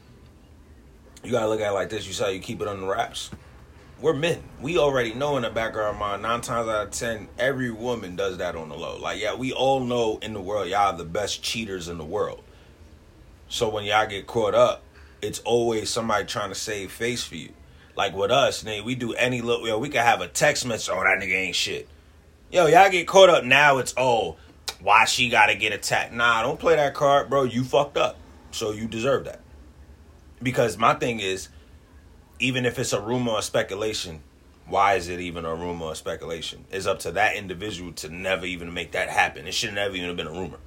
[1.22, 2.06] you gotta look at it like this.
[2.06, 3.30] You saw you keep it under wraps.
[4.00, 4.42] We're men.
[4.60, 7.70] We already know in the back of our mind, nine times out of ten, every
[7.70, 8.98] woman does that on the low.
[8.98, 12.04] Like, yeah, we all know in the world, y'all are the best cheaters in the
[12.04, 12.42] world.
[13.48, 14.82] So when y'all get caught up,
[15.22, 17.52] it's always somebody trying to save face for you.
[17.96, 20.92] Like with us, nigga, we do any little, yo, we could have a text message,
[20.92, 21.88] oh, that nigga ain't shit.
[22.50, 24.36] Yo, y'all get caught up now, it's, oh,
[24.80, 26.12] why she gotta get attacked.
[26.12, 27.44] Nah, don't play that card, bro.
[27.44, 28.18] You fucked up.
[28.50, 29.40] So you deserve that.
[30.42, 31.48] Because my thing is,
[32.38, 34.22] even if it's a rumor or speculation,
[34.66, 36.64] why is it even a rumor or speculation?
[36.70, 39.46] It's up to that individual to never even make that happen.
[39.46, 40.58] It should never even have been a rumor.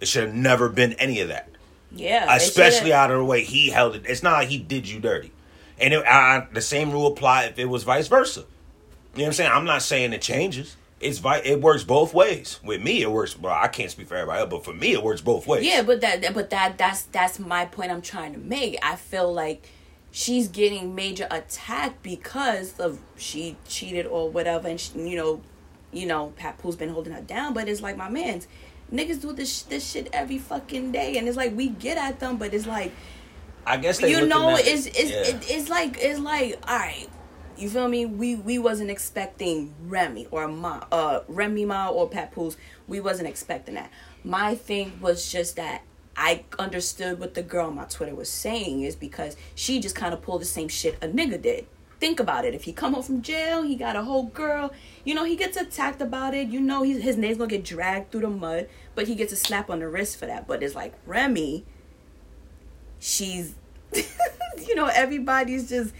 [0.00, 1.48] It should have never been any of that.
[1.92, 4.02] Yeah, Especially out of the way he held it.
[4.06, 5.32] It's not like he did you dirty.
[5.78, 8.40] And it, I, the same rule apply if it was vice versa.
[8.40, 9.50] You know what I'm saying?
[9.52, 10.76] I'm not saying it changes.
[11.00, 12.58] It's vi- it works both ways.
[12.64, 13.38] With me, it works.
[13.38, 15.64] Well, I can't speak for everybody, else, but for me, it works both ways.
[15.64, 18.78] Yeah, but that but that that's that's my point I'm trying to make.
[18.82, 19.68] I feel like
[20.10, 25.42] she's getting major attack because of she cheated or whatever, and she, you know,
[25.92, 27.52] you know, Pat Poole's been holding her down.
[27.52, 28.48] But it's like my man's
[28.92, 32.36] niggas do this this shit every fucking day, and it's like we get at them,
[32.36, 32.92] but it's like
[33.66, 35.36] I guess they you know, at- it's it's yeah.
[35.36, 37.08] it, it's like it's like all right.
[37.58, 38.04] You feel me?
[38.04, 42.56] We we wasn't expecting Remy or Ma, uh, Remy Ma or Papoose.
[42.86, 43.90] We wasn't expecting that.
[44.24, 45.82] My thing was just that
[46.16, 50.14] I understood what the girl on my Twitter was saying is because she just kind
[50.14, 51.66] of pulled the same shit a nigga did.
[51.98, 52.54] Think about it.
[52.54, 54.72] If he come home from jail, he got a whole girl.
[55.04, 56.48] You know, he gets attacked about it.
[56.48, 59.36] You know, he's, his name's gonna get dragged through the mud, but he gets a
[59.36, 60.46] slap on the wrist for that.
[60.46, 61.64] But it's like Remy,
[62.98, 63.54] she's,
[63.94, 65.94] you know, everybody's just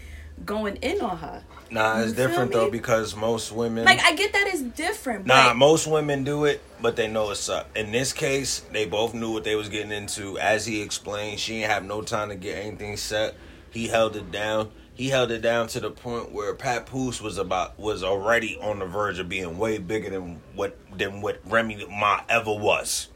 [0.45, 1.43] going in on her.
[1.69, 3.85] Nah, it's You different though because most women.
[3.85, 5.25] Like I get that it's different.
[5.25, 7.75] Nah, most women do it, but they know it's up.
[7.75, 10.37] In this case, they both knew what they was getting into.
[10.37, 13.35] As he explained, she didn't have no time to get anything set.
[13.71, 14.71] He held it down.
[14.97, 18.85] He held it down to the point where Papoose was about was already on the
[18.85, 23.09] verge of being way bigger than what than what Remy Ma ever was.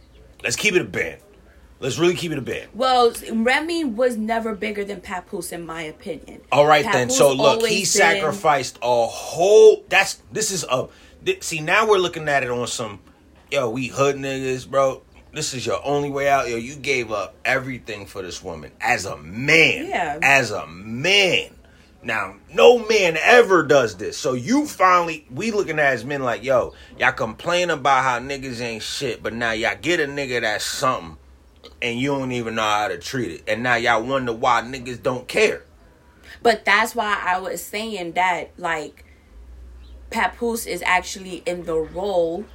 [0.43, 1.21] Let's keep it a band.
[1.79, 2.69] Let's really keep it a band.
[2.75, 6.41] well, Remy was never bigger than Papoose in my opinion.
[6.51, 7.09] All right then.
[7.09, 9.83] So look, he been- sacrificed a whole.
[9.89, 10.87] That's this is a.
[11.39, 12.99] See now we're looking at it on some.
[13.51, 15.01] Yo, we hood niggas, bro.
[15.33, 16.47] This is your only way out.
[16.47, 19.87] Yo, you gave up everything for this woman as a man.
[19.87, 20.19] Yeah.
[20.21, 21.55] As a man.
[22.03, 24.17] Now, no man ever does this.
[24.17, 28.59] So you finally, we looking at as men like, yo, y'all complain about how niggas
[28.59, 31.17] ain't shit, but now y'all get a nigga that's something,
[31.81, 35.03] and you don't even know how to treat it, and now y'all wonder why niggas
[35.03, 35.63] don't care.
[36.41, 39.05] But that's why I was saying that like
[40.09, 42.45] Papoose is actually in the role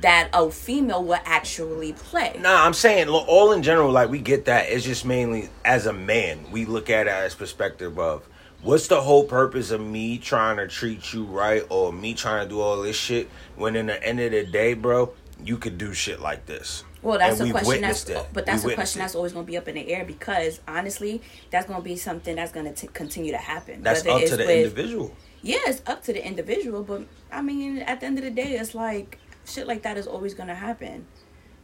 [0.00, 2.36] that a female would actually play.
[2.40, 4.68] Nah, I'm saying look, all in general, like we get that.
[4.68, 8.28] It's just mainly as a man, we look at it as perspective of
[8.62, 12.48] what's the whole purpose of me trying to treat you right or me trying to
[12.48, 15.12] do all this shit when in the end of the day, bro,
[15.44, 16.84] you could do shit like this.
[17.02, 18.26] Well, that's And a question that's it.
[18.32, 20.04] but that's We a question witnessed that's always going to be up in the air
[20.04, 21.20] because honestly,
[21.50, 23.82] that's going to be something that's going to continue to happen.
[23.82, 25.16] That's Whether up to the with- individual.
[25.44, 28.52] Yeah, it's up to the individual, but I mean, at the end of the day,
[28.52, 31.04] it's like shit like that is always gonna happen.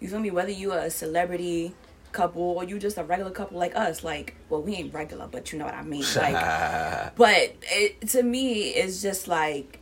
[0.01, 0.33] You feel me?
[0.33, 1.75] Whether you are a celebrity
[2.19, 5.53] couple or you just a regular couple like us, like, well, we ain't regular, but
[5.53, 6.05] you know what I mean.
[6.17, 9.81] Like, but it, to me, it's just like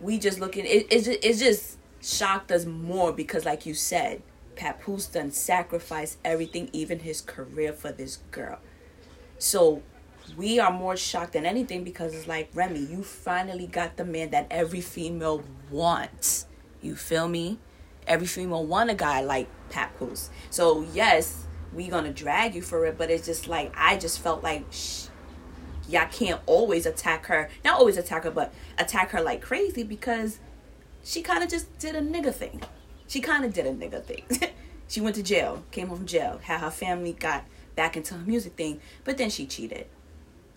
[0.00, 0.64] we just looking.
[0.64, 4.22] It it just, it just shocked us more because, like you said,
[4.56, 8.58] Papoose done sacrificed everything, even his career for this girl.
[9.38, 9.82] So
[10.36, 14.30] we are more shocked than anything because it's like Remy, you finally got the man
[14.30, 16.46] that every female wants.
[16.80, 17.58] You feel me?
[18.06, 20.30] Every female want a guy like Papoose.
[20.48, 21.45] So yes,
[21.76, 25.06] we gonna drag you for it, but it's just like I just felt like sh-
[25.88, 27.48] y'all can't always attack her.
[27.64, 30.38] Not always attack her, but attack her like crazy because
[31.04, 32.62] she kind of just did a nigga thing.
[33.06, 34.24] She kind of did a nigga thing.
[34.88, 37.44] she went to jail, came home from jail, had her family got
[37.76, 39.86] back into her music thing, but then she cheated,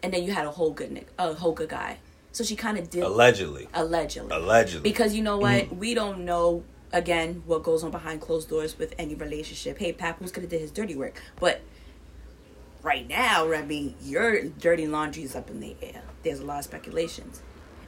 [0.01, 1.97] and then you had a whole good nigga, a whole good guy.
[2.32, 3.67] So she kind of did Allegedly.
[3.73, 4.36] allegedly.
[4.36, 4.89] Allegedly.
[4.89, 5.65] Because you know what?
[5.65, 5.79] Mm-hmm.
[5.79, 9.78] We don't know again what goes on behind closed doors with any relationship.
[9.78, 11.62] Hey, Papoose could have did his dirty work, but
[12.82, 16.02] right now, Remy, your dirty laundry is up in the air.
[16.23, 17.41] There's a lot of speculations.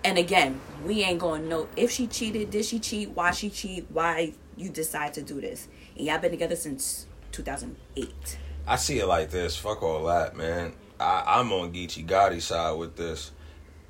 [0.04, 3.86] And again, we ain't gonna know if she cheated, did she cheat, why she cheat,
[3.90, 5.68] why you decide to do this.
[5.96, 8.38] And y'all been together since 2008.
[8.68, 9.56] I see it like this.
[9.56, 10.74] Fuck all that, man.
[11.00, 13.32] I, I'm on Geechee Gotti's side with this.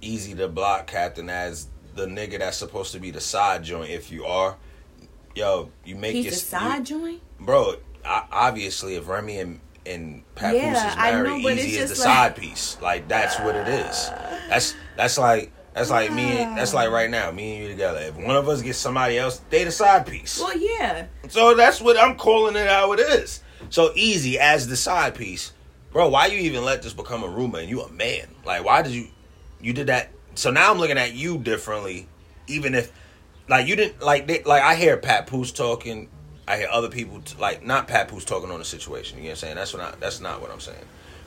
[0.02, 3.90] Eazy the Block Captain as the nigga that's supposed to be the side joint.
[3.90, 4.58] If you are,
[5.36, 7.22] yo, you make He's your the side joint.
[7.40, 7.76] bro.
[8.04, 11.96] I, obviously, if Remy and and Papoose Yeah, is married, know, Eazy is the like-
[11.96, 12.78] side piece.
[12.82, 14.10] Like that's what it is.
[14.50, 16.40] That's that's like that's like me.
[16.40, 18.00] And, That's like right now, me and you together.
[18.00, 20.40] If one of us gets somebody else, they the side piece.
[20.40, 21.06] Well, yeah.
[21.30, 23.42] So that's what I'm calling it how it is.
[23.70, 25.54] So easy as the side piece,
[25.92, 26.10] bro.
[26.10, 28.28] Why you even let this become a rumor and you a man?
[28.46, 29.08] Like why did you
[29.62, 30.10] you did that?
[30.36, 32.08] So now I'm looking at you differently,
[32.48, 32.92] even if
[33.52, 36.10] like you didn't like they, like I hear Pat Poose talking
[36.48, 39.18] I hear other people t- like not Papoose talking on the situation.
[39.20, 39.56] You know what I'm saying?
[39.56, 40.84] That's what I, that's not what I'm saying.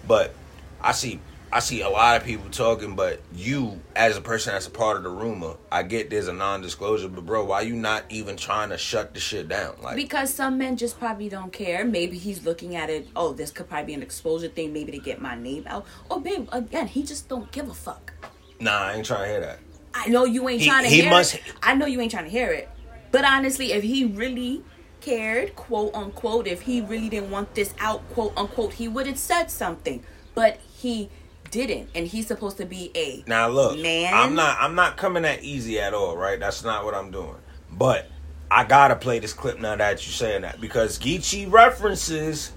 [0.06, 0.34] But
[0.80, 1.20] I see
[1.52, 4.96] I see a lot of people talking, but you as a person that's a part
[4.96, 8.70] of the rumor, I get there's a non-disclosure, but bro, why you not even trying
[8.70, 9.76] to shut the shit down?
[9.80, 11.84] Like Because some men just probably don't care.
[11.84, 13.06] Maybe he's looking at it.
[13.14, 14.72] Oh, this could probably be an exposure thing.
[14.72, 15.86] Maybe to get my name out.
[16.10, 18.12] Or babe, again, he just don't give a fuck.
[18.60, 19.58] nah, I ain't trying to hear that.
[19.94, 21.42] I know you ain't He- trying to he hear must- it.
[21.62, 22.68] I know you ain't trying to hear it.
[23.12, 24.62] But honestly, if he really
[25.00, 29.18] cared, quote unquote, if he really didn't want this out, quote unquote, he would have
[29.18, 30.02] said something.
[30.34, 31.10] But he
[31.50, 34.12] didn't, and he's supposed to be a Now look, man.
[34.12, 36.40] I'm not I'm not coming that easy at all, right?
[36.40, 37.36] That's not what I'm doing.
[37.70, 38.10] But
[38.50, 42.50] I gotta play this clip now that you're saying that because Geechee references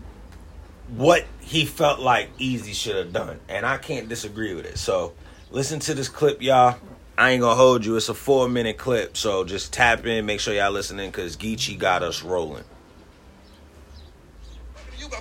[0.95, 4.77] what he felt like Eazy should have done, and I can't disagree with it.
[4.79, 5.13] So
[5.51, 6.77] listen to this clip, y'all.
[7.19, 7.95] I ain't gonna hold you.
[7.95, 11.77] It's a four minute clip, so just tap in, make sure y'all listening, cause Geechee
[11.77, 12.63] got us rolling.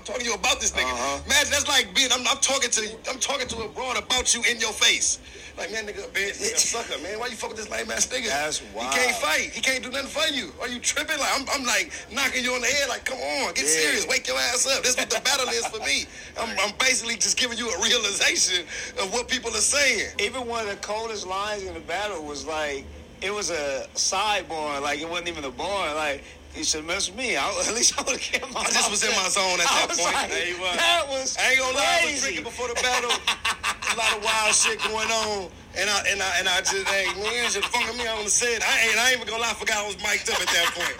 [0.07, 0.87] Talking to you about this nigga.
[0.87, 1.19] Uh-huh.
[1.27, 1.45] man.
[1.51, 2.13] that's like being.
[2.13, 3.11] I'm, I'm talking to.
[3.11, 5.19] I'm talking to a broad about you in your face.
[5.59, 7.19] Like man, nigga, bitch, nigga, sucker, man.
[7.19, 8.29] Why you fuck with this lame ass nigga?
[8.29, 9.51] That's He can't fight.
[9.51, 10.53] He can't do nothing for you.
[10.61, 11.19] Are you tripping?
[11.19, 12.89] Like I'm, I'm like knocking you on the head.
[12.89, 13.83] Like come on, get Yeah.
[13.83, 14.07] serious.
[14.07, 14.85] Wake your ass up.
[14.85, 16.07] This is what the battle is for me.
[16.41, 18.65] I'm, I'm basically just giving you a realization
[19.03, 20.13] of what people are saying.
[20.21, 22.85] Even one of the coldest lines in the battle was like,
[23.23, 25.95] it was a sidebar, like it wasn't even a bar.
[25.97, 26.23] Like
[26.57, 27.37] you should mess with me.
[27.37, 28.61] I, at least I would have kept my.
[28.61, 30.15] I just was in my zone at that point.
[30.15, 30.77] Like, Hey, what?
[30.77, 32.21] that was I ain't gonna lie, I was crazy.
[32.23, 33.11] drinking before the battle.
[33.13, 35.51] a lot of wild shit going on.
[35.77, 38.31] And I and I and I just hey man, you just fucking me on the
[38.31, 38.65] set.
[38.65, 40.73] I ain't I ain't even gonna lie, I forgot I was mic'd up at that
[40.73, 40.97] point.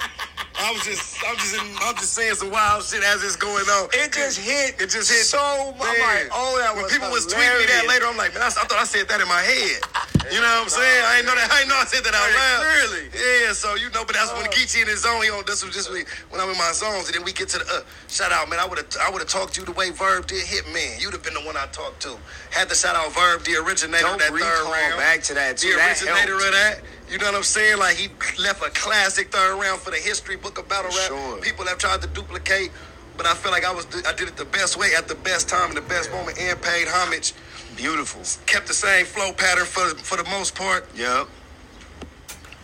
[0.57, 3.65] I was just I'm just in, I'm just saying some wild shit as it's going
[3.69, 3.89] on.
[3.93, 4.81] It just hit.
[4.81, 5.85] It just hit so much.
[5.85, 8.43] I'm like, oh, that when was people was tweeting me that later, I'm like, man,
[8.43, 9.85] I, I thought I said that in my head.
[10.33, 11.03] You know what I'm saying?
[11.07, 11.49] I ain't know that.
[11.53, 12.61] I ain't know I said that out loud.
[12.83, 13.07] Really?
[13.15, 13.53] Yeah.
[13.53, 15.23] So you know, but that's when Geechee in his zone.
[15.23, 15.45] He on.
[15.47, 17.69] This was just when when I'm in my zones, and then we get to the
[17.69, 18.59] uh, shout out, man.
[18.59, 20.99] I would have I would have talked to you the way Verb did hit man.
[20.99, 22.19] You'd have been the one I talked to.
[22.51, 24.99] Had to shout out Verb, the originator Don't of that third round.
[24.99, 25.71] back to that, too.
[25.71, 26.45] The That originator helped.
[26.47, 26.81] of that.
[27.11, 27.79] You know what I'm saying?
[27.79, 28.09] Like he
[28.43, 31.07] left a classic third round for the history book of battle rap.
[31.09, 31.39] sure.
[31.41, 32.73] People have tried to duplicate,
[33.17, 35.49] but I feel like I was I did it the best way at the best
[35.49, 37.33] time in the best moment and paid homage.
[37.77, 38.23] Beautiful.
[38.47, 40.89] Kept the same flow pattern for for the most part.
[40.97, 41.29] Yep.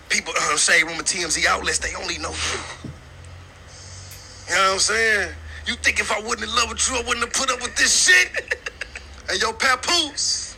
[0.08, 2.90] People uh, say room of TMZ outlets, they only know you.
[4.48, 5.32] You know what I'm saying?
[5.66, 7.76] You think if I wasn't in love with you, I wouldn't have put up with
[7.76, 8.28] this shit?
[9.30, 10.51] and yo, Papoose.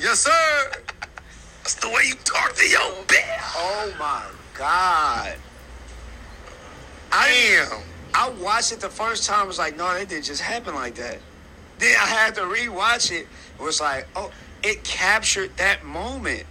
[0.00, 0.72] Yes, sir.
[1.58, 3.52] That's the way you talk to your bitch.
[3.56, 5.36] Oh my God.
[7.12, 7.82] I am.
[8.14, 9.40] I watched it the first time.
[9.40, 11.18] I was like, no, it didn't just happen like that.
[11.78, 13.26] Then I had to rewatch it.
[13.58, 14.30] It was like, oh,
[14.62, 16.44] it captured that moment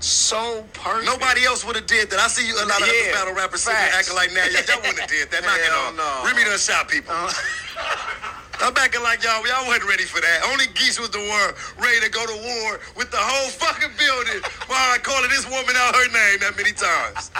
[0.00, 1.06] so perfect.
[1.06, 2.20] Nobody else would have did that.
[2.20, 4.62] I see you a lot of Yeah, other battle rappers sitting acting like now y'all,
[4.68, 5.42] y'all wouldn't have did that.
[5.42, 5.96] Knock it off.
[5.96, 6.28] no.
[6.28, 7.14] Remy done shot people.
[7.14, 8.36] Uh-huh.
[8.62, 10.44] I'm acting like y'all, y'all wasn't ready for that.
[10.52, 14.40] Only Geese was the one ready to go to war with the whole fucking building
[14.68, 17.30] while I calling this woman out her name that many times.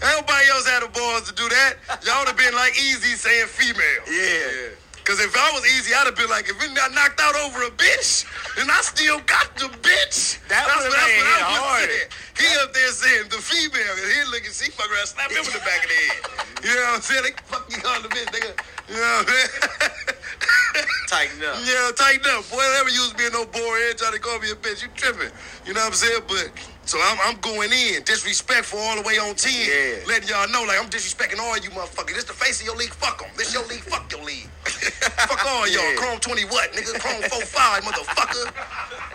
[0.00, 1.80] Nobody else had the balls to do that.
[2.04, 4.04] Y'all would have been like Eazy saying female.
[4.04, 4.68] yeah.
[4.68, 4.85] Yeah.
[5.06, 7.62] Cause if I was Eazy, I'd have been like, if it got knocked out over
[7.62, 8.26] a bitch,
[8.58, 10.42] then I still got the bitch.
[10.50, 11.86] That that's what, that's what I would harder.
[11.86, 12.42] say.
[12.42, 15.54] He up there saying the female, and he looking, she fuck around, slap him in
[15.54, 16.20] the back of the head.
[16.66, 17.22] You know what I'm saying?
[17.22, 18.50] They fuck you on the bitch, nigga.
[18.90, 20.16] You know what I'm saying?
[21.08, 21.54] Tighten up.
[21.62, 22.50] Yeah, tighten up.
[22.50, 24.82] Boy, never use being no head trying to call me a bitch.
[24.82, 25.30] You tripping.
[25.64, 26.22] You know what I'm saying?
[26.26, 26.50] But
[26.86, 29.50] so I'm, I'm going in, disrespectful all the way on 10.
[29.50, 30.06] Yeah.
[30.06, 32.14] Letting y'all know, like, I'm disrespecting all you motherfuckers.
[32.14, 33.28] This the face of your league, fuck them.
[33.36, 34.46] This your league, fuck your league.
[34.64, 35.82] fuck all y'all.
[35.82, 35.96] Yeah.
[35.96, 36.94] Chrome 20 what, nigga?
[37.02, 38.46] Chrome 45, motherfucker.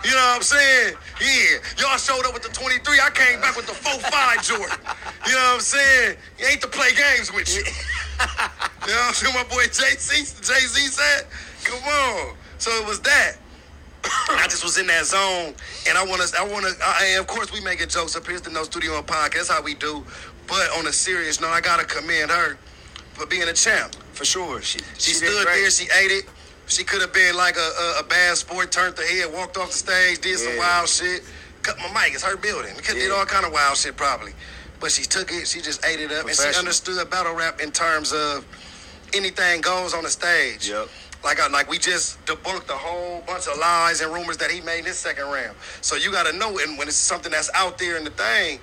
[0.04, 0.96] You know what I'm saying?
[1.18, 1.64] Yeah.
[1.80, 3.00] Y'all showed up with the 23.
[3.00, 4.76] I came back with the 45 Jordan.
[5.24, 6.16] You know what I'm saying?
[6.38, 7.64] You ain't to play games with you.
[8.82, 9.34] You know what I'm saying?
[9.34, 11.26] My boy JC, Jay-Z said,
[11.62, 12.34] come on.
[12.58, 13.36] So it was that.
[14.04, 15.54] I just was in that zone,
[15.88, 16.38] and I want to.
[16.38, 16.74] I want to.
[16.84, 18.36] I, of course, we making jokes up here.
[18.36, 19.34] It's the No Studio on podcast.
[19.34, 20.04] That's how we do.
[20.46, 22.56] But on a serious note, I gotta commend her
[23.14, 23.94] for being a champ.
[24.12, 24.60] For sure.
[24.60, 25.70] She, She, did stood there.
[25.70, 26.24] She ate it.
[26.66, 29.68] She could have been like a, a, a bad sport, turned her head, walked off
[29.68, 31.22] the stage, did some wild shit.
[31.62, 32.14] Cut my mic.
[32.14, 32.74] It's her building.
[32.76, 34.32] Could did all kind of wild shit probably,
[34.80, 35.46] but she took it.
[35.46, 38.44] She just ate it up, and she understood battle rap in terms of
[39.14, 40.68] anything goes on the stage.
[40.68, 40.88] Yep.
[41.24, 44.60] Like I, like we just debunked a whole bunch of lies and rumors that he
[44.60, 45.56] made in his second round.
[45.80, 48.58] So you got to know, and when it's something that's out there in the thing,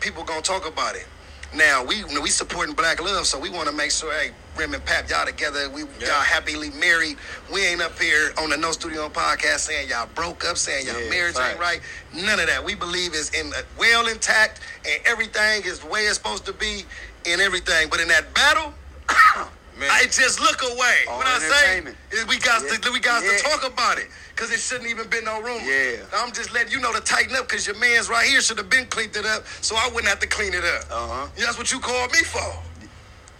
[0.00, 1.06] people gonna talk about it.
[1.54, 4.84] Now we we supporting Black Love, so we want to make sure, hey, Rim and
[4.84, 7.16] Pap, y'all together, we y'all happily married.
[7.52, 11.00] We ain't up here on the No Studio podcast saying y'all broke up, saying y'all
[11.02, 11.80] Yeah, marriage ain't right.
[12.14, 12.64] None of that.
[12.64, 16.52] We believe is in uh, well intact, and everything is the way it's supposed to
[16.52, 16.84] be,
[17.26, 17.88] and everything.
[17.90, 18.72] But in that battle,
[19.80, 19.88] Man.
[19.90, 20.96] I just look away.
[21.08, 22.76] All what I say is we got Yeah.
[22.76, 23.32] to we got Yeah.
[23.36, 25.64] to talk about it because it shouldn't even been no rumor.
[25.64, 26.04] Yeah.
[26.14, 28.68] I'm just letting you know to tighten up because your man's right here should have
[28.68, 30.84] been cleaned it up, so I wouldn't have to clean it up.
[30.90, 31.26] Uh-huh.
[31.36, 32.52] That's what you called me for.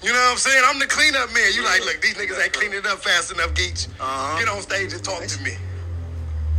[0.02, 0.64] You know what I'm saying?
[0.66, 1.52] I'm the cleanup man.
[1.52, 3.86] You like, look, these niggas ain't cleaning it up fast enough, Geach.
[4.00, 4.38] Uh-huh.
[4.38, 5.56] Get on stage and talk to me.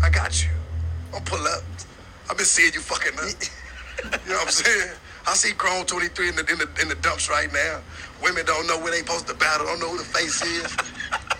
[0.03, 0.49] I got you.
[1.13, 1.63] I'll pull up.
[2.29, 3.25] I've been seeing you fucking up.
[4.03, 4.91] You know what I'm saying?
[5.27, 7.81] I see Chrome 23 in the, in the in the dumps right now.
[8.23, 10.75] Women don't know where they supposed to battle, don't know who the face is.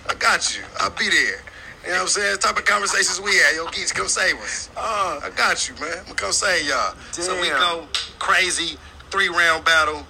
[0.09, 0.63] I got you.
[0.79, 1.41] I'll be there.
[1.84, 2.32] You know what I'm saying?
[2.34, 3.55] The type of conversations we had.
[3.55, 4.69] Yo, Geach, come save us.
[4.77, 5.97] Uh, I got you, man.
[5.99, 6.95] I'm gonna come save y'all.
[7.11, 7.88] So we go
[8.19, 8.77] crazy,
[9.09, 10.05] three round battle.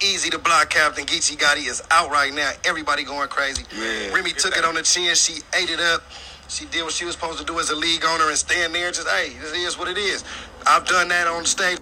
[0.00, 2.52] Eazy the Block Captain Geechee Gotti is out right now.
[2.64, 3.64] Everybody going crazy.
[3.78, 4.14] Yeah.
[4.14, 5.14] Remy took it on the chin.
[5.14, 6.02] She ate it up.
[6.48, 8.86] She did what she was supposed to do as a league owner and stand there
[8.86, 10.24] and just, hey, this is what it is.
[10.66, 11.78] I've done that on stage.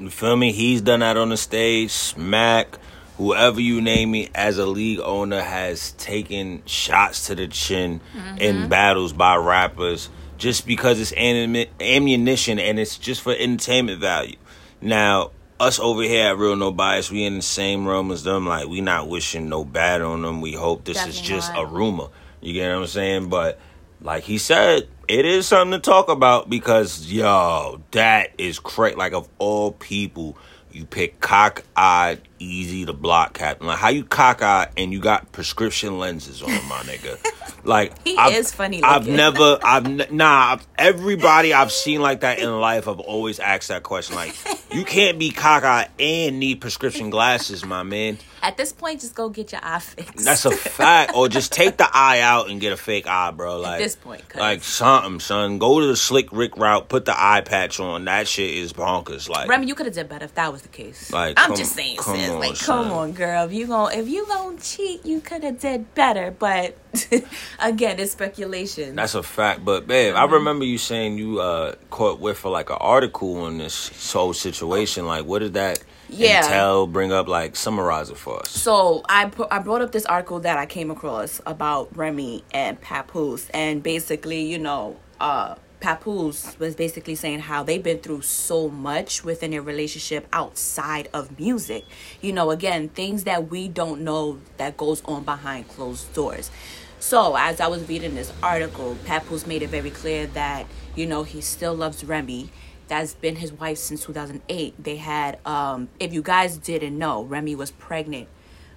[0.00, 0.52] You feel me?
[0.52, 1.90] He's done that on the stage.
[1.90, 2.78] Smack,
[3.18, 8.00] whoever you name me, as a league owner, has taken shots to the chin
[8.38, 8.68] in mm-hmm.
[8.68, 14.36] battles by rappers just because it's anim- ammunition and it's just for entertainment value.
[14.80, 18.46] Now, us over here at Real No Bias, we in the same room as them.
[18.46, 20.40] Like, we not wishing no bad on them.
[20.40, 21.64] We hope this is just not.
[21.64, 22.08] a rumor.
[22.40, 23.28] You get what I'm saying?
[23.28, 23.60] But
[24.00, 28.94] like he said, it is something to talk about because yo, that is crazy.
[28.94, 30.38] Like of all people,
[30.70, 33.66] you pick cock-eyed, Eazy the Block Captain.
[33.66, 37.18] Like how you cock-eyed and you got prescription lenses on, my nigga.
[37.62, 40.52] Like He I've- is funny I've never, I've nah.
[40.54, 44.16] I've, everybody I've seen like that in life, I've always asked that question.
[44.16, 44.34] Like
[44.72, 48.16] you can't be cock-eyed and need prescription glasses, my man.
[48.42, 50.24] At this point, just go get your eye fixed.
[50.24, 51.12] That's a fact.
[51.14, 53.58] or just take the eye out and get a fake eye, bro.
[53.60, 55.58] Like this point, 'cause- like something, son.
[55.58, 56.88] Go to the slick Rick route.
[56.88, 58.06] Put the eye patch on.
[58.06, 59.28] That shit is bonkers.
[59.28, 61.12] Like Remy, you could have did better if that was the case.
[61.12, 62.29] Like, I'm come- just saying, come sis.
[62.30, 62.84] On, like, son.
[62.84, 63.44] come on, girl.
[63.46, 66.30] If you gon' if you gon' cheat, you could have did better.
[66.30, 66.76] But
[67.58, 68.94] again, it's speculation.
[68.96, 69.64] that's a fact.
[69.64, 70.22] But babe, Mm-hmm.
[70.30, 74.32] I remember you saying you uh caught with for like an article on this whole
[74.32, 75.06] situation.
[75.06, 76.44] Like, what did that Yeah.
[76.44, 76.86] entail?
[76.86, 78.48] Bring up like summarize it for us.
[78.50, 82.80] So I pu- I brought up this article that I came across about Remy and
[82.80, 88.68] Papoose, and basically, you know, uh, Papoose was basically saying how they've been through so
[88.68, 91.84] much within their relationship outside of music.
[92.20, 96.50] You know, again, things that we don't know that goes on behind closed doors.
[96.98, 101.22] So as I was reading this article, Papoose made it very clear that you know
[101.22, 102.50] he still loves Remy
[102.90, 104.82] that's been his wife since 2008.
[104.82, 108.26] They had, um, if you guys didn't know, Remy was pregnant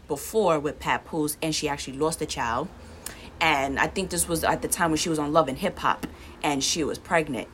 [0.08, 2.68] before with Papoose, and she actually lost a child.
[3.42, 5.80] And I think this was at the time when she was on Love and Hip
[5.80, 6.06] Hop,
[6.44, 7.48] and she was pregnant.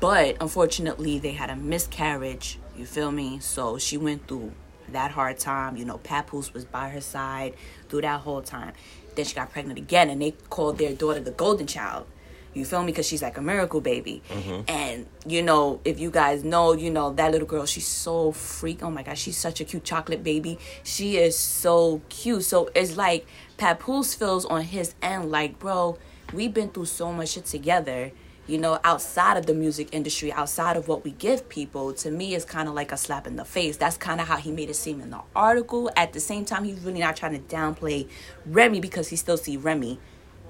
[0.00, 2.58] But unfortunately, they had a miscarriage.
[2.76, 3.38] You feel me?
[3.40, 4.52] So she went through
[4.88, 5.76] that hard time.
[5.76, 7.54] You know, Papoose was by her side
[7.88, 8.72] through that whole time.
[9.14, 12.06] Then she got pregnant again, and they called their daughter the Golden Child.
[12.54, 12.86] You feel me?
[12.86, 14.22] Because she's like a miracle baby.
[14.28, 14.62] Mm-hmm.
[14.68, 18.82] And, you know, if you guys know, you know, that little girl, she's so freak.
[18.82, 20.58] Oh my God, she's such a cute chocolate baby.
[20.82, 22.44] She is so cute.
[22.44, 23.26] So it's like
[23.56, 25.98] Papoose feels on his end like, bro,
[26.32, 28.10] we've been through so much shit together.
[28.50, 32.34] You know, outside of the music industry, outside of what we give people, to me,
[32.34, 33.76] it's kind of like a slap in the face.
[33.76, 35.88] That's kind of how he made it seem in the article.
[35.94, 38.08] At the same time, he's really not trying to downplay
[38.44, 40.00] Remy because he still see Remy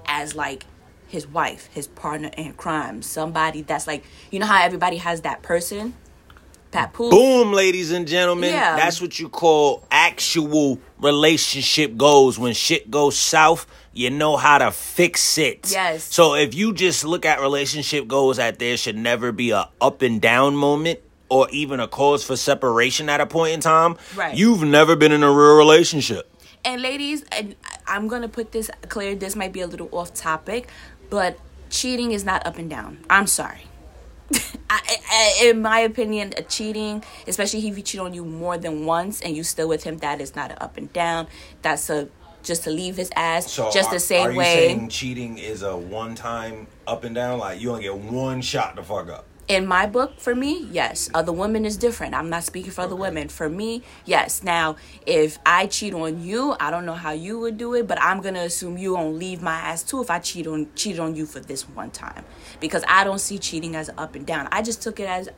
[0.07, 0.65] as like
[1.07, 5.43] his wife, his partner in crime, somebody that's like, you know how everybody has that
[5.43, 5.93] person,
[6.71, 7.11] Papoose.
[7.11, 8.51] Boom, ladies and gentlemen.
[8.53, 8.75] Yeah.
[8.75, 12.39] That's what you call actual relationship goals.
[12.39, 15.69] When shit goes south, you know how to fix it.
[15.71, 16.03] Yes.
[16.13, 20.01] So if you just look at relationship goals that there should never be a up
[20.01, 20.99] and down moment
[21.29, 24.35] or even a cause for separation at a point in time, Right.
[24.35, 26.27] you've never been in a real relationship.
[26.63, 27.55] And ladies, and
[27.87, 29.15] I'm gonna put this clear.
[29.15, 30.69] This might be a little off topic,
[31.09, 31.37] but
[31.69, 32.99] cheating is not up and down.
[33.09, 33.61] I'm sorry.
[34.69, 38.85] I, I, in my opinion, a cheating, especially if he cheat on you more than
[38.85, 41.27] once and you still with him, that is not an up and down.
[41.61, 42.09] That's a
[42.43, 44.69] just to leave his ass just the same way.
[44.69, 47.39] Saying cheating is a one time up and down?
[47.39, 49.25] Like you only get one shot to fuck up.
[49.47, 51.09] In my book for me yes.
[51.13, 52.13] Uh, other women is different.
[52.13, 53.27] I'm not speaking for other women.
[53.29, 54.43] For me yes.
[54.43, 54.75] Now
[55.05, 58.21] if i cheat on you i don't know how you would do it but i'm
[58.21, 61.25] gonna assume you won't leave my ass too if i cheat on cheat on you
[61.25, 62.23] for this one time.
[62.59, 64.47] Because i don't see cheating as up and down.
[64.51, 65.29] I just took it as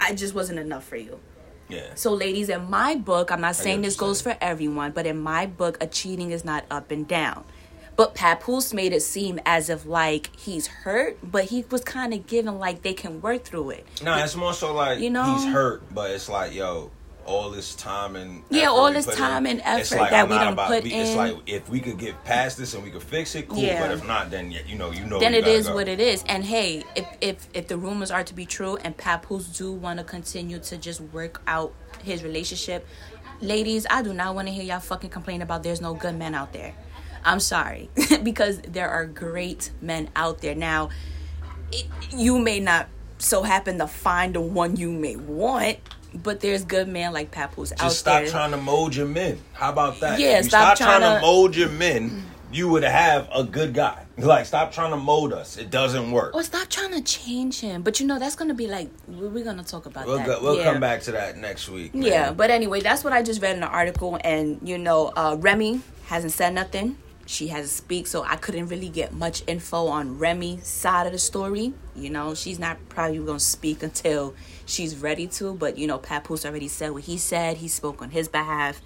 [0.00, 1.20] i just wasn't enough for you.
[1.68, 1.94] Yeah.
[1.94, 5.46] so ladies in my book i'm not saying this goes for everyone but in my
[5.46, 7.44] book a cheating is not up and down
[8.02, 12.26] but Papoose made it seem as if like he's hurt, but he was kind of
[12.26, 13.86] given like they can work through it.
[14.02, 15.22] No, it's more so like You know?
[15.36, 16.90] he's hurt, but it's like, yo,
[17.24, 20.52] all this time and Yeah, all this time in, and effort that I'm we not
[20.54, 23.36] about- put we- It's like if we could get past this and we could fix
[23.36, 23.58] it, cool.
[23.60, 23.80] Yeah.
[23.80, 25.72] But if not, then you know, you know, then it go.
[25.76, 26.24] what it is.
[26.26, 30.00] And hey, if if if the rumors are to be true, and Papoose do want
[30.00, 31.72] to continue to just work out
[32.02, 32.84] his relationship,
[33.40, 36.34] ladies, I do not want to hear y'all fucking complain about there's no good men
[36.34, 36.74] out there.
[37.24, 37.88] I'm sorry
[38.22, 40.54] because there are great men out there.
[40.54, 40.90] Now,
[41.70, 45.78] it, you may not so happen to find the one you may want,
[46.14, 47.88] but there's good men like Papoose out there.
[47.88, 49.38] Just stop trying to mold your men.
[49.52, 50.18] How about that?
[50.18, 52.24] Yeah, If you stop stop trying trying to to- mold your men.
[52.52, 53.98] You would have a good guy.
[54.18, 55.56] Like, stop trying to mold us.
[55.56, 56.34] It doesn't work.
[56.34, 57.80] or stop trying to change him.
[57.80, 60.26] But you know that's gonna be like we- we're gonna talk about We'll that.
[60.26, 60.64] go, we'll Yeah.
[60.70, 61.94] come back to that next week.
[61.94, 62.02] man.
[62.04, 65.36] Yeah, but anyway, that's what I just read in the article, and you know, uh,
[65.40, 66.98] Remy hasn't said nothing.
[67.26, 71.12] She has to speak, so I couldn't really get much info on Remy's side of
[71.12, 71.72] the story.
[71.94, 74.34] You know, she's not probably gonna speak until
[74.66, 75.54] she's ready to.
[75.54, 77.58] But you know, Papoose already said what he said.
[77.58, 78.80] He spoke on his behalf.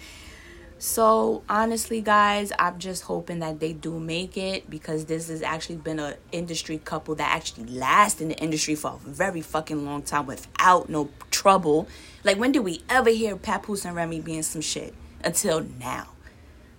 [0.78, 5.76] So honestly, guys, I'm just hoping that they do make it because this has actually
[5.76, 10.02] been a industry couple that actually last in the industry for a very fucking long
[10.02, 11.88] time without no trouble.
[12.24, 14.92] Like when did we ever hear Papoose and Remy being some shit?
[15.24, 16.08] Until now,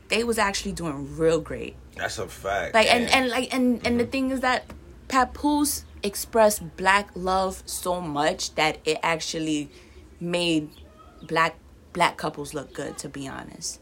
[0.09, 1.75] they was actually doing real great.
[1.95, 2.73] That's a fact.
[2.73, 3.13] Like and man.
[3.13, 4.65] and like and and the thing is that
[5.07, 9.69] Papoose expressed black love so much that it actually
[10.19, 10.69] made
[11.23, 11.55] black
[11.93, 12.97] black couples look good.
[12.99, 13.79] To be honest.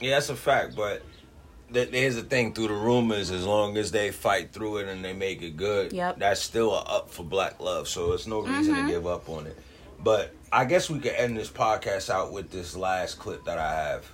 [0.00, 0.76] Yeah, that's a fact.
[0.76, 1.02] But
[1.72, 5.04] th- here's the thing: through the rumors, as long as they fight through it and
[5.04, 6.18] they make it good, Yep.
[6.18, 7.88] that's still a up for black love.
[7.88, 8.86] So it's no reason Mm-hmm.
[8.86, 9.58] to give up on it.
[10.02, 13.72] But I guess we could end this podcast out with this last clip that I
[13.74, 14.04] have,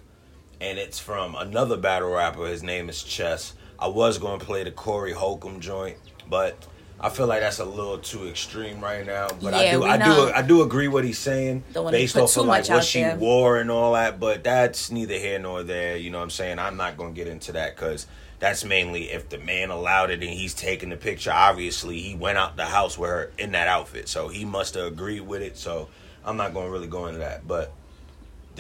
[0.61, 2.47] and it's from another battle rapper.
[2.47, 3.55] His name is Chess.
[3.79, 5.97] I was going to play the Corey Holcomb joint,
[6.29, 6.67] but
[7.03, 9.29] I feel like that's a little too extreme right now.
[9.41, 10.27] But I do, I know.
[10.27, 13.17] do, I do agree what he's saying based off of like what she there.
[13.17, 14.21] wore and all that.
[14.21, 15.97] But that's neither here nor there.
[15.97, 16.59] You know what I'm saying?
[16.59, 18.07] I'm not gonna get into that because
[18.39, 21.33] that's mainly if the man allowed it and he's taking the picture.
[21.33, 24.85] Obviously, he went out the house with her in that outfit, so he must have
[24.85, 25.57] agreed with it.
[25.57, 25.89] So
[26.23, 27.49] I'm not gonna really go into that.
[27.49, 27.73] But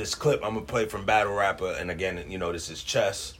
[0.01, 3.34] this clip I'm gonna play from Battle Rapper, and again, you know, this is Chess.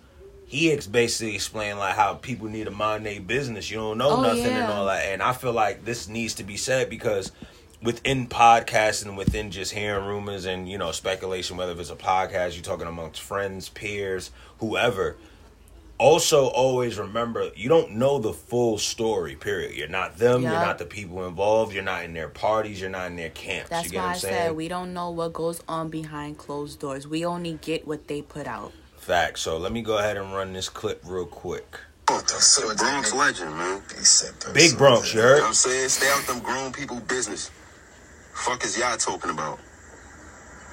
[0.47, 3.71] He ex- basically explained like how people need to mind their business.
[3.71, 5.05] You don't know Oh, nothing and all that.
[5.07, 7.33] And I feel like this needs to be said because
[7.83, 12.63] within podcasting, within just hearing rumors and you know speculation, whether it's a podcast, you're
[12.65, 15.17] talking amongst friends, peers, whoever.
[16.01, 19.37] Also, always remember you don't know the full story.
[19.37, 19.77] Period.
[19.77, 20.43] You're not them.
[20.43, 21.75] You're not the people involved.
[21.75, 22.81] You're not in their parties.
[22.81, 23.69] You're not in their camps.
[23.69, 24.35] That's you get why what I I'm saying?
[24.35, 27.07] said we don't know what goes on behind closed doors.
[27.07, 28.73] We only get what they put out.
[28.99, 29.39] Fact.
[29.39, 31.79] So let me go ahead and run this clip real quick.
[32.07, 33.83] The Bronx legend, man.
[34.53, 35.43] Big Bronx, you You know heard?
[35.45, 35.89] I'm saying?
[35.91, 37.51] Stay out them grown people business.
[38.35, 39.59] Fuck is y'all talking about?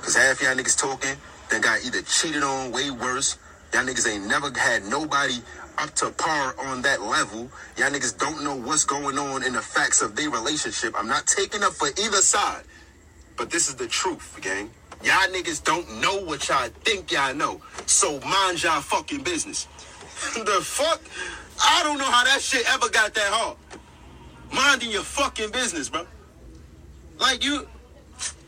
[0.01, 1.15] Cause half y'all niggas talking,
[1.49, 3.37] then got either cheated on way worse.
[3.73, 5.35] Y'all niggas ain't never had nobody
[5.77, 7.49] up to par on that level.
[7.77, 10.93] Y'all niggas don't know what's going on in the facts of their relationship.
[10.97, 12.63] I'm not taking up for either side.
[13.35, 14.71] But this is the truth, gang.
[15.03, 17.61] Y'all niggas don't know what y'all think y'all know.
[17.85, 19.67] So mind y'all fucking business.
[20.33, 21.01] the fuck?
[21.61, 23.57] I don't know how that shit ever got that hard.
[24.51, 26.05] Minding your fucking business, bro.
[27.19, 27.67] Like you,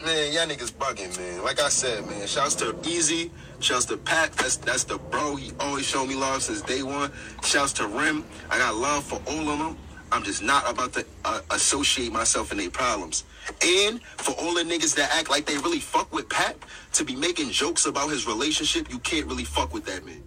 [0.03, 1.43] man, y'all niggas bugging, man.
[1.43, 2.25] Like I said, man.
[2.25, 3.29] Shouts to Eazy.
[3.59, 4.31] Shouts to Pat.
[4.33, 5.35] That's that's the bro.
[5.35, 7.11] He always showed me love since day one.
[7.43, 8.23] Shouts to Rim.
[8.49, 9.77] I got love for all of them.
[10.11, 13.25] I'm just not about to uh, associate myself in their problems.
[13.63, 16.57] And for all the niggas that act like they really fuck with Pat,
[16.93, 20.23] to be making jokes about his relationship, you can't really fuck with that man.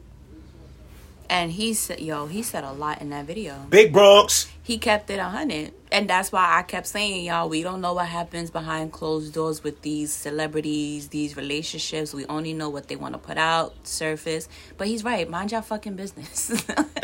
[1.29, 3.67] And he said, "Yo, he said a lot in that video.
[3.71, 4.49] Big Bronx.
[4.65, 7.95] He kept it a hundred, and that's why I kept saying, y'all, we don't know
[7.95, 12.15] what happens behind closed doors with these celebrities, these relationships.
[12.15, 14.49] We only know what they want to put out, surface.
[14.79, 15.29] But he's right.
[15.29, 16.51] Mind your fucking business.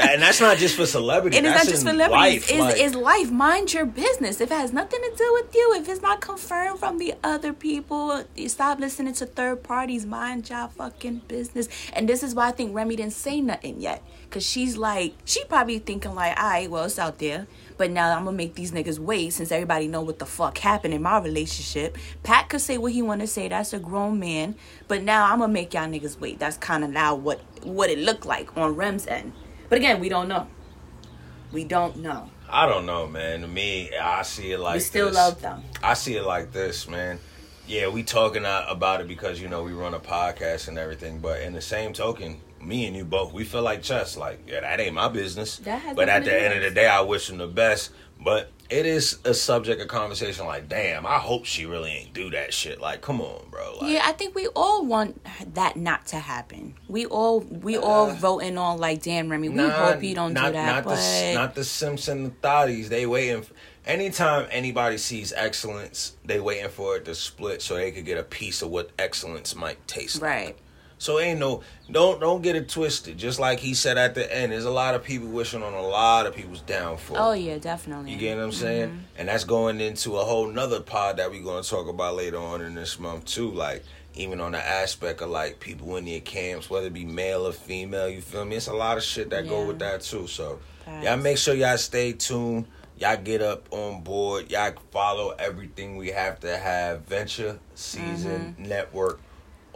[0.01, 1.37] And that's not just for celebrities.
[1.39, 2.49] And it's that's not just for celebrities.
[2.49, 3.31] life, It's, like- it's life.
[3.33, 4.41] Mind your business.
[4.41, 7.53] If it has nothing to do with you, if it's not confirmed from the other
[7.53, 10.07] people, you stop listening to third parties.
[10.07, 11.69] Mind your fucking business.
[11.93, 14.05] And this is why I think Remy didn't say nothing yet.
[14.29, 17.47] Because she's like, she probably thinking like, all right, well, it's out there.
[17.79, 20.93] But now I'm to make these niggas wait since everybody know what the fuck happened
[20.93, 21.97] in my relationship.
[22.25, 23.49] Pat could say what he want to say.
[23.49, 24.57] That's a grown man.
[24.87, 26.39] But now I'm to make y'all niggas wait.
[26.39, 29.33] That's kind of now what, what it looked like on Rem's end.
[29.69, 30.47] But again, we don't know.
[31.53, 32.31] We don't know.
[32.51, 33.43] I don't know, man.
[33.43, 35.17] To me, I see it like we still this.
[35.17, 35.63] love them.
[35.83, 37.19] I see it like this, man.
[37.67, 41.43] Yeah, we talking about it because you know we run a podcast and everything, but
[41.43, 44.17] in the same token, me and you both, we feel like chess.
[44.17, 45.61] Like, yeah, that ain't my business.
[45.95, 47.91] But at the end of the day, I wish him the best.
[48.21, 50.45] But it is a subject of conversation.
[50.47, 52.81] Like, damn, I hope she really ain't do that shit.
[52.81, 53.79] Like, come on, bro.
[53.81, 56.75] Like, Yeah, I think we all want that not to happen.
[56.89, 60.49] We all we all voting on like, damn, Remy, we Nah, hope you don't not,
[60.49, 60.67] do that.
[60.67, 62.89] Not but the not the Simpson thotties.
[62.89, 63.43] They waiting.
[63.43, 63.55] For,
[63.87, 68.25] anytime anybody sees excellence, they waiting for it to split so they could get a
[68.25, 70.21] piece of what excellence might taste.
[70.21, 70.59] like.
[70.99, 73.17] So ain't no don't don't get it twisted.
[73.17, 75.81] Just like he said at the end, there's a lot of people wishing on a
[75.83, 77.17] lot of people's downfall.
[77.17, 78.13] oh yeah, definitely.
[78.13, 78.61] You get what I'm mm-hmm.
[78.61, 79.05] saying?
[79.17, 82.61] And that's going into a whole nother pod that we're gonna talk about later on
[82.61, 83.51] in this month too.
[83.51, 83.85] Like
[84.15, 87.53] even on the aspect of like people in their camps, whether it be male or
[87.53, 88.57] female, you feel me?
[88.57, 90.27] It's a lot of shit that go with that too.
[90.27, 90.59] So
[91.03, 92.67] y'all make sure y'all stay tuned.
[92.99, 94.51] Y'all get up on board.
[94.51, 97.03] Y'all follow everything we have to have.
[97.03, 98.69] Venture Season mm-hmm.
[98.69, 99.21] Network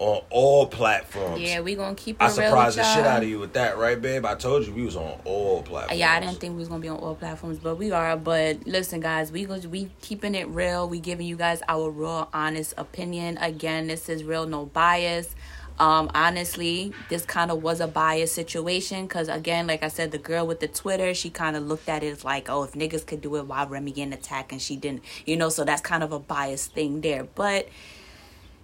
[0.02, 1.40] on all platforms.
[1.40, 3.78] Yeah, we gonna keep it I real surprised the shit out of you with that,
[3.78, 4.24] right, babe?
[4.24, 5.98] I told you we was on all platforms.
[5.98, 8.16] Yeah, I didn't think we was gonna be on all platforms, but we are.
[8.16, 10.88] But listen, guys, we go we keeping it real.
[10.88, 13.38] We giving you guys our raw, honest opinion.
[13.38, 15.36] Again, this is real, no bias.
[15.78, 20.18] Um, honestly, this kind of was a bias situation because, again, like I said, the
[20.18, 23.06] girl with the Twitter, she kind of looked at it as like, oh, if niggas
[23.06, 25.48] could do it, why Remy getting attacked and she didn't, you know?
[25.48, 27.24] So that's kind of a bias thing there.
[27.24, 27.68] But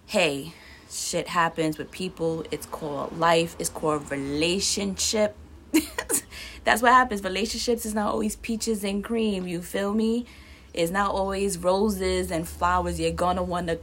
[0.07, 0.53] hey,
[0.91, 2.45] shit happens with people.
[2.51, 3.57] It's called life.
[3.59, 5.37] It's called relationship.
[6.65, 7.23] That's what happens.
[7.23, 9.47] Relationships is not always peaches and cream.
[9.47, 10.27] You feel me?
[10.75, 13.01] It's not always roses and flowers.
[13.01, 13.79] You're gonna want to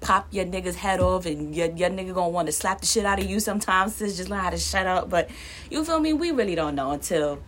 [0.00, 3.06] pop your nigga's head off, and your your nigga gonna want to slap the shit
[3.06, 3.94] out of you sometimes.
[3.94, 5.08] Sis, just learn how to shut up.
[5.08, 5.30] But
[5.70, 6.12] you feel me?
[6.12, 7.40] We really don't know until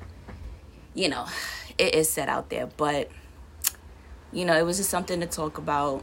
[0.94, 1.26] you know
[1.78, 2.66] it is set out there.
[2.76, 3.11] But
[4.32, 6.02] you know, it was just something to talk about.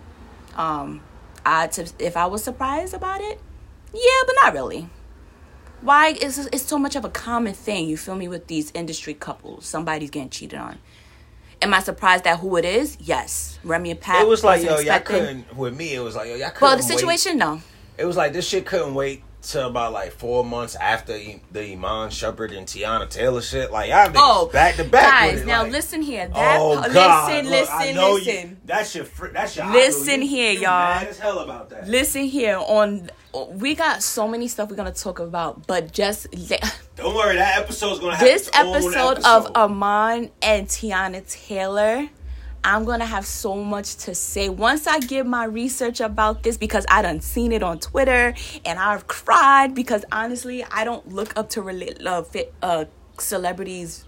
[0.56, 1.02] Um,
[1.46, 3.40] I to, if I was surprised about it,
[3.94, 4.90] yeah, but not really.
[5.82, 7.88] Why is it's so much of a common thing?
[7.88, 9.66] You feel me with these industry couples?
[9.66, 10.80] Somebody's getting cheated on.
[11.62, 12.98] Am I surprised at who it is?
[13.00, 14.22] Yes, Remy and Pat.
[14.22, 15.56] It was like, yo, y'all couldn't.
[15.56, 16.62] With me, it was like, yo, y'all couldn't.
[16.62, 17.00] Well, the wait.
[17.00, 17.62] situation, no.
[17.98, 21.14] It was like this shit couldn't wait till about like four months after
[21.52, 23.72] the Iman Shumpert and Teyana Taylor shit.
[23.72, 25.04] Like y'all niggas Oh, back to back.
[25.12, 25.48] guys, with it.
[25.48, 26.28] now like, listen here.
[26.30, 28.62] That oh listen, God, listen, look, I know you- listen.
[28.66, 29.06] that's your.
[29.06, 29.72] Fr- that's your.
[29.72, 30.28] Listen idol.
[30.28, 30.96] Here, you y'all.
[30.96, 31.88] Mad as hell about that.
[31.88, 33.10] Listen here on.
[33.50, 36.28] We got so many stuff we're gonna talk about, but just
[36.96, 39.26] Don't worry, that episode's gonna have this episode episode.
[39.26, 42.08] of Iman and Teyana Taylor,
[42.64, 46.86] I'm gonna have so much to say once I give my research about this because
[46.90, 48.34] I done seen it on Twitter
[48.66, 52.86] and I've cried because honestly I don't look up to relate uh, fit, uh
[53.20, 54.06] celebrities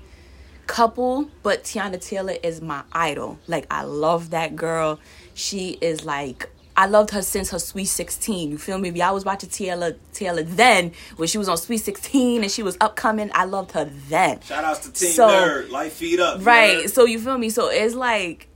[0.67, 3.39] couple, but Teyana Taylor is my idol.
[3.47, 4.99] Like I love that girl.
[5.33, 8.51] She is like I loved her since her Sweet 16.
[8.51, 8.89] You feel me?
[8.89, 12.63] If y'all was watching Taylor Taylor then when she was on Sweet 16 and she
[12.63, 14.41] was upcoming, I loved her then.
[14.41, 16.80] Shout outs to Team So- Nerd, Light Feet Up, Right.
[16.86, 16.89] nerd.
[16.93, 17.49] So you feel me?
[17.49, 18.49] So it's like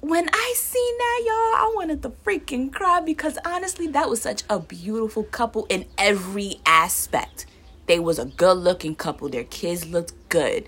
[0.00, 1.32] when I seen that, y'all,
[1.66, 6.60] I wanted to freaking cry because honestly, that was such a beautiful couple in every
[6.66, 7.46] aspect.
[7.86, 9.28] They was a good looking couple.
[9.28, 10.66] Their kids looked good.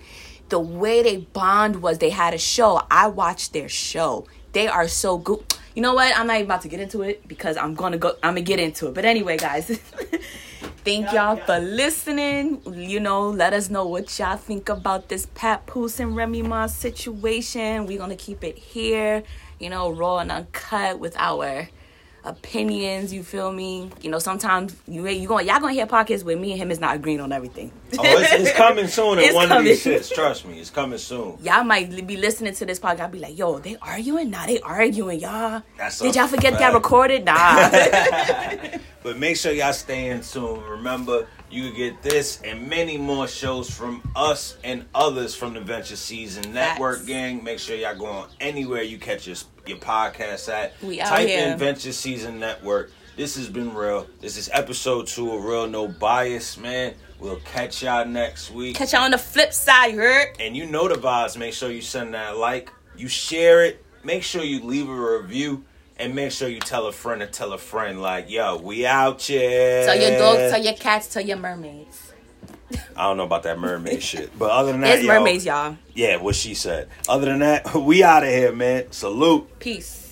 [0.49, 2.81] The way they bond was they had a show.
[2.89, 4.25] I watched their show.
[4.53, 5.43] They are so good.
[5.75, 6.17] You know what?
[6.17, 8.13] I'm not even about to get into it because I'm gonna go.
[8.23, 8.93] I'm gonna get into it.
[8.93, 9.67] But anyway, guys,
[10.85, 12.61] thank y'all for listening.
[12.73, 17.87] You know, let us know what y'all think about this Papoose and Remy Ma situation.
[17.87, 19.23] We're gonna keep it here,
[19.59, 21.67] you know, raw and uncut with our
[22.25, 23.13] opinions.
[23.13, 23.89] You feel me?
[24.01, 26.79] You know, sometimes you you going y'all gonna hear podcasts with me and him is
[26.79, 27.71] not agreeing on everything.
[27.97, 29.99] Oh, it's, it's coming soon in It's one of these coming.
[29.99, 30.13] shits.
[30.13, 31.37] Trust me, it's coming soon.
[31.41, 34.29] y'all might be listening to this podcast, be like, "Yo, they arguing?
[34.31, 35.61] Nah, they arguing, y'all.
[35.77, 37.25] That's Did y'all forget that recorded?
[37.25, 37.69] Nah."
[39.03, 40.63] But make sure y'all stay in tune.
[40.63, 45.95] Remember, you get this and many more shows from us and others from the Venture
[45.95, 47.07] Season Network Facts.
[47.07, 47.43] gang.
[47.43, 49.35] Make sure y'all go on anywhere you catch your,
[49.67, 50.73] your podcast at.
[50.81, 51.51] We out Type here.
[51.51, 52.91] in Venture Season Network.
[53.15, 54.07] This has been real.
[54.19, 56.93] This is episode two of Real No Bias, man.
[57.19, 58.75] We'll catch y'all next week.
[58.75, 60.35] Catch y'all on the flip side, you heard?
[60.39, 61.37] And you know the vibes.
[61.37, 63.83] Make sure you send that like, you share it.
[64.03, 65.63] Make sure you leave a review.
[65.97, 69.21] And make sure you tell a friend to tell a friend, like, yo, we out
[69.21, 69.85] here.
[69.85, 72.04] Tell your dogs, tell your cats, tell your mermaids.
[72.95, 74.37] I don't know about that mermaid shit.
[74.37, 75.77] But other than that, It's yo, mermaids, y'all.
[75.93, 76.89] Yeah, what she said.
[77.07, 78.91] Other than that, we out of here, man.
[78.91, 79.59] Salute.
[79.59, 80.04] Peace.